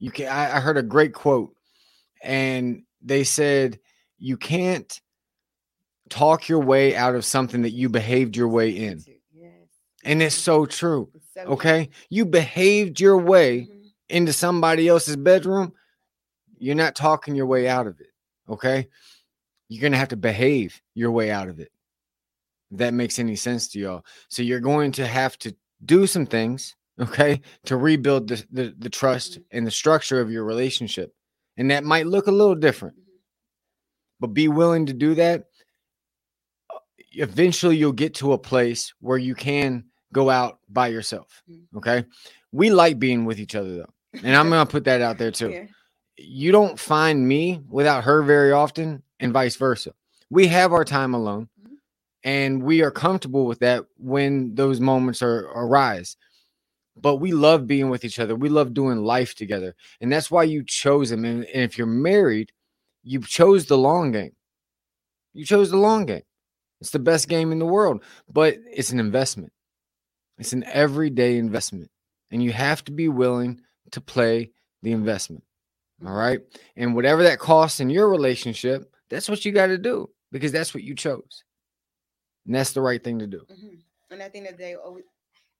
You 0.00 0.10
can 0.10 0.28
I, 0.28 0.56
I 0.56 0.60
heard 0.60 0.76
a 0.76 0.82
great 0.82 1.14
quote, 1.14 1.54
and 2.22 2.82
they 3.02 3.22
said 3.22 3.78
you 4.18 4.36
can't 4.36 5.00
talk 6.08 6.48
your 6.48 6.60
way 6.60 6.96
out 6.96 7.14
of 7.14 7.24
something 7.24 7.62
that 7.62 7.70
you 7.70 7.88
behaved 7.88 8.36
your 8.36 8.48
way 8.48 8.70
in. 8.70 9.04
And 10.04 10.22
it's 10.22 10.34
so 10.34 10.66
true. 10.66 11.10
It's 11.14 11.26
so 11.34 11.44
true. 11.44 11.52
Okay. 11.54 11.88
You 12.10 12.26
behaved 12.26 13.00
your 13.00 13.18
way 13.18 13.62
Mhm. 13.70 13.92
into 14.08 14.32
somebody 14.32 14.88
else's 14.88 15.16
bedroom. 15.16 15.72
You're 16.58 16.74
not 16.74 16.94
talking 16.94 17.34
your 17.34 17.46
way 17.46 17.68
out 17.68 17.86
of 17.86 18.00
it. 18.00 18.12
Okay. 18.48 18.88
You're 19.68 19.80
going 19.80 19.92
to 19.92 19.98
have 19.98 20.08
to 20.08 20.16
behave 20.16 20.80
your 20.94 21.10
way 21.10 21.30
out 21.30 21.48
of 21.48 21.58
it. 21.58 21.72
If 22.70 22.78
that 22.78 22.94
makes 22.94 23.18
any 23.18 23.36
sense 23.36 23.68
to 23.68 23.78
y'all. 23.78 24.04
So 24.28 24.42
you're 24.42 24.60
going 24.60 24.92
to 24.92 25.06
have 25.06 25.38
to 25.38 25.56
do 25.84 26.06
some 26.06 26.26
things, 26.26 26.76
okay, 27.00 27.40
to 27.64 27.76
rebuild 27.76 28.28
the, 28.28 28.46
the, 28.50 28.74
the 28.78 28.90
trust 28.90 29.38
Mhm. 29.40 29.44
and 29.52 29.66
the 29.66 29.70
structure 29.70 30.20
of 30.20 30.30
your 30.30 30.44
relationship. 30.44 31.14
And 31.56 31.70
that 31.70 31.84
might 31.84 32.06
look 32.06 32.26
a 32.26 32.32
little 32.32 32.54
different, 32.54 32.96
Mhm. 32.98 33.18
but 34.20 34.28
be 34.28 34.48
willing 34.48 34.86
to 34.86 34.92
do 34.92 35.14
that. 35.14 35.44
Eventually, 37.12 37.76
you'll 37.76 37.92
get 37.92 38.14
to 38.14 38.32
a 38.32 38.38
place 38.38 38.92
where 39.00 39.18
you 39.18 39.34
can 39.34 39.84
go 40.14 40.30
out 40.30 40.58
by 40.70 40.88
yourself. 40.88 41.42
Mhm. 41.50 41.64
Okay. 41.76 42.04
We 42.52 42.70
like 42.70 42.98
being 42.98 43.26
with 43.26 43.38
each 43.38 43.54
other, 43.54 43.76
though. 43.76 43.92
And 44.22 44.34
I'm 44.34 44.48
going 44.52 44.66
to 44.66 44.70
put 44.70 44.84
that 44.84 45.02
out 45.02 45.18
there 45.18 45.30
too 45.30 45.68
you 46.16 46.52
don't 46.52 46.78
find 46.78 47.26
me 47.26 47.60
without 47.68 48.04
her 48.04 48.22
very 48.22 48.52
often 48.52 49.02
and 49.18 49.32
vice 49.32 49.56
versa. 49.56 49.92
We 50.30 50.46
have 50.46 50.72
our 50.72 50.84
time 50.84 51.12
alone 51.12 51.48
Mhm. 51.60 51.72
and 52.22 52.62
we 52.62 52.82
are 52.82 52.92
comfortable 52.92 53.46
with 53.46 53.58
that 53.58 53.84
when 53.98 54.54
those 54.54 54.78
moments 54.78 55.22
are 55.22 55.46
arise. 55.56 56.16
But 56.96 57.16
we 57.16 57.32
love 57.32 57.66
being 57.66 57.90
with 57.90 58.04
each 58.04 58.20
other. 58.20 58.36
We 58.36 58.48
love 58.48 58.72
doing 58.74 58.98
life 59.02 59.34
together. 59.34 59.74
And 60.00 60.12
that's 60.12 60.30
why 60.30 60.44
you 60.44 60.62
chose 60.64 61.10
him. 61.10 61.24
And, 61.24 61.44
and 61.46 61.62
if 61.64 61.76
you're 61.76 61.88
married, 61.88 62.52
you 63.02 63.20
chose 63.20 63.66
the 63.66 63.76
long 63.76 64.12
game. 64.12 64.36
You 65.32 65.44
chose 65.44 65.72
the 65.72 65.76
long 65.78 66.06
game. 66.06 66.22
It's 66.80 66.90
the 66.90 67.00
best 67.00 67.28
game 67.28 67.50
in 67.50 67.58
the 67.58 67.66
world, 67.66 68.04
but 68.32 68.56
it's 68.72 68.90
an 68.92 69.00
investment. 69.00 69.52
It's 70.38 70.52
an 70.52 70.64
everyday 70.64 71.36
investment. 71.38 71.90
And 72.30 72.42
you 72.42 72.52
have 72.52 72.82
to 72.84 72.92
be 72.92 73.08
willing 73.08 73.60
to 73.92 74.00
play 74.00 74.50
the 74.82 74.92
investment. 74.92 75.44
All 76.04 76.12
right. 76.12 76.40
And 76.76 76.94
whatever 76.94 77.22
that 77.22 77.38
costs 77.38 77.80
in 77.80 77.90
your 77.90 78.08
relationship, 78.08 78.92
that's 79.08 79.28
what 79.28 79.44
you 79.44 79.52
got 79.52 79.68
to 79.68 79.78
do 79.78 80.10
because 80.32 80.52
that's 80.52 80.74
what 80.74 80.82
you 80.82 80.94
chose. 80.94 81.44
And 82.46 82.54
that's 82.54 82.72
the 82.72 82.80
right 82.80 83.02
thing 83.02 83.18
to 83.20 83.26
do. 83.26 83.46
Mhm. 83.50 83.82
And 84.10 84.22
at 84.22 84.32
the 84.32 84.38
end 84.38 84.48
of 84.48 84.56
the 84.56 84.62
day, 84.62 84.74
always, 84.74 85.04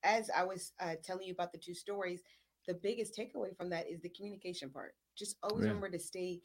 as 0.03 0.31
I 0.31 0.45
was 0.45 0.73
uh, 0.81 0.97
telling 1.03 1.27
you 1.27 1.33
about 1.33 1.53
the 1.53 1.59
two 1.59 1.75
stories, 1.75 2.23
the 2.67 2.75
biggest 2.75 3.17
takeaway 3.17 3.57
from 3.57 3.71
that 3.71 3.89
is 3.89 4.01
the 4.01 4.09
communication 4.09 4.71
part. 4.71 4.95
Just 5.17 5.37
always 5.43 5.65
Yeah. 5.65 5.69
remember 5.69 5.91
to 5.91 5.99
stay 5.99 6.43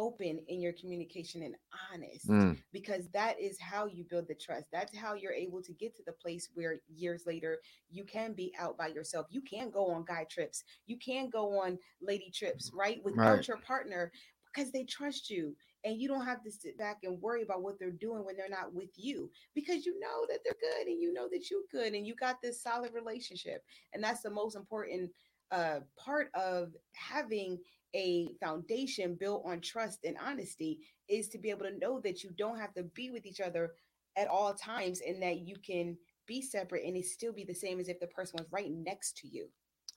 open 0.00 0.40
in 0.48 0.60
your 0.60 0.72
communication 0.74 1.42
and 1.42 1.56
honest 1.92 2.32
Mm, 2.32 2.62
because 2.72 3.08
that 3.10 3.40
is 3.40 3.58
how 3.60 3.86
you 3.86 4.04
build 4.04 4.28
the 4.28 4.34
trust. 4.34 4.66
That's 4.72 4.96
how 4.96 5.14
you're 5.14 5.32
able 5.32 5.62
to 5.62 5.72
get 5.74 5.96
to 5.96 6.02
the 6.06 6.12
place 6.12 6.50
where 6.54 6.80
years 6.88 7.24
later 7.26 7.58
you 7.90 8.04
can 8.04 8.34
be 8.34 8.52
out 8.58 8.78
by 8.78 8.88
yourself. 8.88 9.26
You 9.30 9.42
can 9.42 9.70
go 9.70 9.90
on 9.90 10.04
guy 10.06 10.26
trips. 10.30 10.64
You 10.86 10.98
can 10.98 11.30
go 11.30 11.60
on 11.60 11.78
lady 12.00 12.30
trips, 12.34 12.70
right? 12.74 13.00
Without 13.04 13.46
Right. 13.46 13.48
your 13.48 13.58
partner 13.58 14.12
because 14.52 14.72
they 14.72 14.84
trust 14.84 15.30
you. 15.30 15.56
And 15.84 16.00
you 16.00 16.08
don't 16.08 16.26
have 16.26 16.42
to 16.44 16.50
sit 16.50 16.78
back 16.78 16.98
and 17.04 17.20
worry 17.20 17.42
about 17.42 17.62
what 17.62 17.78
they're 17.78 17.90
doing 17.90 18.24
when 18.24 18.36
they're 18.36 18.48
not 18.48 18.74
with 18.74 18.90
you 18.96 19.30
because 19.54 19.86
you 19.86 19.98
know 20.00 20.26
that 20.28 20.40
they're 20.44 20.54
good 20.60 20.88
and 20.88 21.00
you 21.00 21.12
know 21.12 21.28
that 21.32 21.50
you're 21.50 21.60
good 21.70 21.94
and 21.94 22.06
you 22.06 22.14
got 22.14 22.42
this 22.42 22.62
solid 22.62 22.92
relationship. 22.94 23.62
And 23.94 24.02
that's 24.02 24.22
the 24.22 24.30
most 24.30 24.56
important 24.56 25.10
uh, 25.52 25.80
part 25.96 26.28
of 26.34 26.72
having 26.94 27.58
a 27.94 28.28
foundation 28.40 29.16
built 29.18 29.42
on 29.46 29.60
trust 29.60 30.04
and 30.04 30.16
honesty 30.24 30.80
is 31.08 31.28
to 31.28 31.38
be 31.38 31.50
able 31.50 31.64
to 31.66 31.78
know 31.78 32.00
that 32.00 32.22
you 32.22 32.30
don't 32.38 32.58
have 32.58 32.74
to 32.74 32.84
be 32.84 33.10
with 33.10 33.26
each 33.26 33.40
other 33.40 33.72
at 34.16 34.28
all 34.28 34.54
times 34.54 35.00
and 35.06 35.22
that 35.22 35.40
you 35.40 35.56
can 35.56 35.96
be 36.26 36.42
separate 36.42 36.84
and 36.84 36.96
it 36.96 37.04
still 37.04 37.32
be 37.32 37.44
the 37.44 37.54
same 37.54 37.80
as 37.80 37.88
if 37.88 37.98
the 38.00 38.06
person 38.08 38.38
was 38.38 38.46
right 38.52 38.70
next 38.70 39.16
to 39.18 39.28
you. 39.28 39.48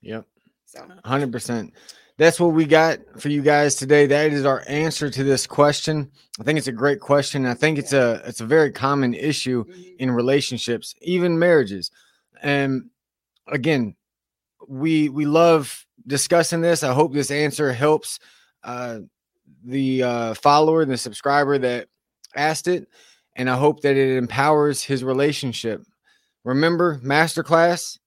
yep. 0.01 0.25
So 0.65 0.87
100%. 1.05 1.71
That's 2.17 2.39
what 2.39 2.53
we 2.53 2.65
got 2.65 2.99
for 3.19 3.29
you 3.29 3.41
guys 3.41 3.75
today. 3.75 4.05
That 4.05 4.31
is 4.31 4.45
our 4.45 4.63
answer 4.67 5.09
to 5.09 5.23
this 5.23 5.47
question. 5.47 6.11
I 6.39 6.43
think 6.43 6.57
it's 6.57 6.67
a 6.67 6.71
great 6.73 6.99
question. 6.99 7.45
I 7.45 7.55
think 7.55 7.77
it's 7.77 7.93
a 7.93 8.21
it's 8.25 8.41
a 8.41 8.45
very 8.45 8.71
common 8.71 9.13
issue 9.13 9.65
mhm, 9.65 9.97
in 9.97 10.11
relationships, 10.11 10.95
even 11.01 11.39
marriages. 11.39 11.91
And 12.41 12.89
again, 13.47 13.95
we 14.67 15.09
we 15.09 15.25
love 15.25 15.85
discussing 16.05 16.61
this. 16.61 16.83
I 16.83 16.93
hope 16.93 17.13
this 17.13 17.31
answer 17.31 17.71
helps 17.73 18.19
uh, 18.63 18.99
the 19.63 20.03
uh, 20.03 20.33
follower, 20.33 20.85
the 20.85 20.97
subscriber 20.97 21.57
that 21.59 21.87
asked 22.35 22.67
it, 22.67 22.87
and 23.35 23.49
I 23.49 23.55
hope 23.55 23.81
that 23.81 23.95
it 23.95 24.17
empowers 24.17 24.83
his 24.83 25.03
relationship. 25.03 25.81
Remember, 26.43 26.99
masterclass 26.99 27.97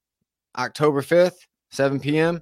October 0.57 1.03
fifth, 1.03 1.47
seven 1.71 2.01
p.m. 2.01 2.41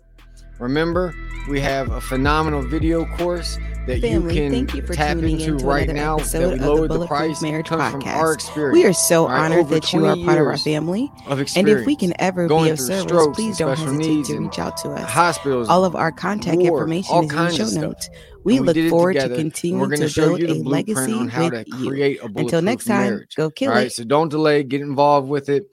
Remember, 0.58 1.14
we 1.48 1.60
have 1.60 1.90
a 1.90 2.00
phenomenal 2.00 2.62
video 2.62 3.04
course 3.16 3.58
that 3.86 4.00
Family, 4.00 4.34
you 4.34 4.40
can 4.40 4.52
thank 4.52 4.74
you 4.74 4.82
for 4.82 4.94
tap 4.94 5.18
into 5.18 5.52
into 5.52 5.56
right 5.66 5.88
now. 5.88 6.16
That 6.18 6.38
we 6.38 6.54
of 6.54 6.58
the 6.60 6.66
lowered 6.66 6.90
the, 6.90 7.06
price 7.06 7.42
Marriage 7.42 7.66
Podcast. 7.66 8.06
our 8.16 8.32
experience. 8.32 8.72
We 8.72 8.86
are 8.86 8.92
so 8.94 9.24
All 9.24 9.28
right, 9.30 9.44
honored 9.44 9.58
over 9.58 9.74
that 9.74 9.92
you 9.92 10.06
are 10.06 10.16
part 10.16 10.38
of 10.38 10.46
our 10.46 10.56
family. 10.56 11.12
of 11.26 11.38
And 11.56 11.68
if 11.68 11.84
we 11.84 11.94
can 11.96 12.14
ever 12.18 12.48
be 12.48 12.70
of 12.70 12.80
service, 12.80 13.02
strokes 13.02 13.36
please 13.36 13.58
don't 13.58 13.76
hesitate 13.78 14.24
to 14.26 14.38
reach 14.38 14.58
out 14.58 14.76
to 14.78 14.90
us. 14.90 15.10
hospitals, 15.10 15.68
All 15.68 15.84
of 15.84 15.94
our 15.94 16.12
contact 16.12 16.56
war, 16.58 16.78
information 16.78 17.24
is 17.24 17.30
in 17.30 17.36
the 17.36 17.50
show 17.52 17.80
notes. 17.80 18.08
We 18.44 18.56
And 18.58 18.66
look 18.66 18.76
forward 18.90 19.14
together, 19.14 19.36
to 19.36 19.40
continuing 19.42 19.90
to 19.90 20.08
show 20.08 20.28
build 20.28 20.40
you 20.40 20.46
the 20.46 20.60
a 20.60 20.62
legacy 20.62 21.12
on 21.12 21.28
how 21.28 21.50
with 21.50 21.66
to 21.66 21.76
you. 21.76 22.20
a 22.22 22.26
Until 22.36 22.62
next 22.62 22.84
time, 22.86 23.10
marriage. 23.10 23.34
go 23.36 23.50
kill 23.50 23.70
All 23.70 23.76
right, 23.76 23.86
it. 23.88 23.92
so 23.92 24.04
don't 24.04 24.28
delay, 24.30 24.62
get 24.62 24.80
involved 24.80 25.28
with 25.28 25.48
it. 25.50 25.64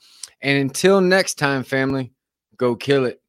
And 0.41 0.57
until 0.57 0.99
next 1.01 1.35
time, 1.35 1.63
family, 1.63 2.11
go 2.57 2.75
kill 2.75 3.05
it. 3.05 3.20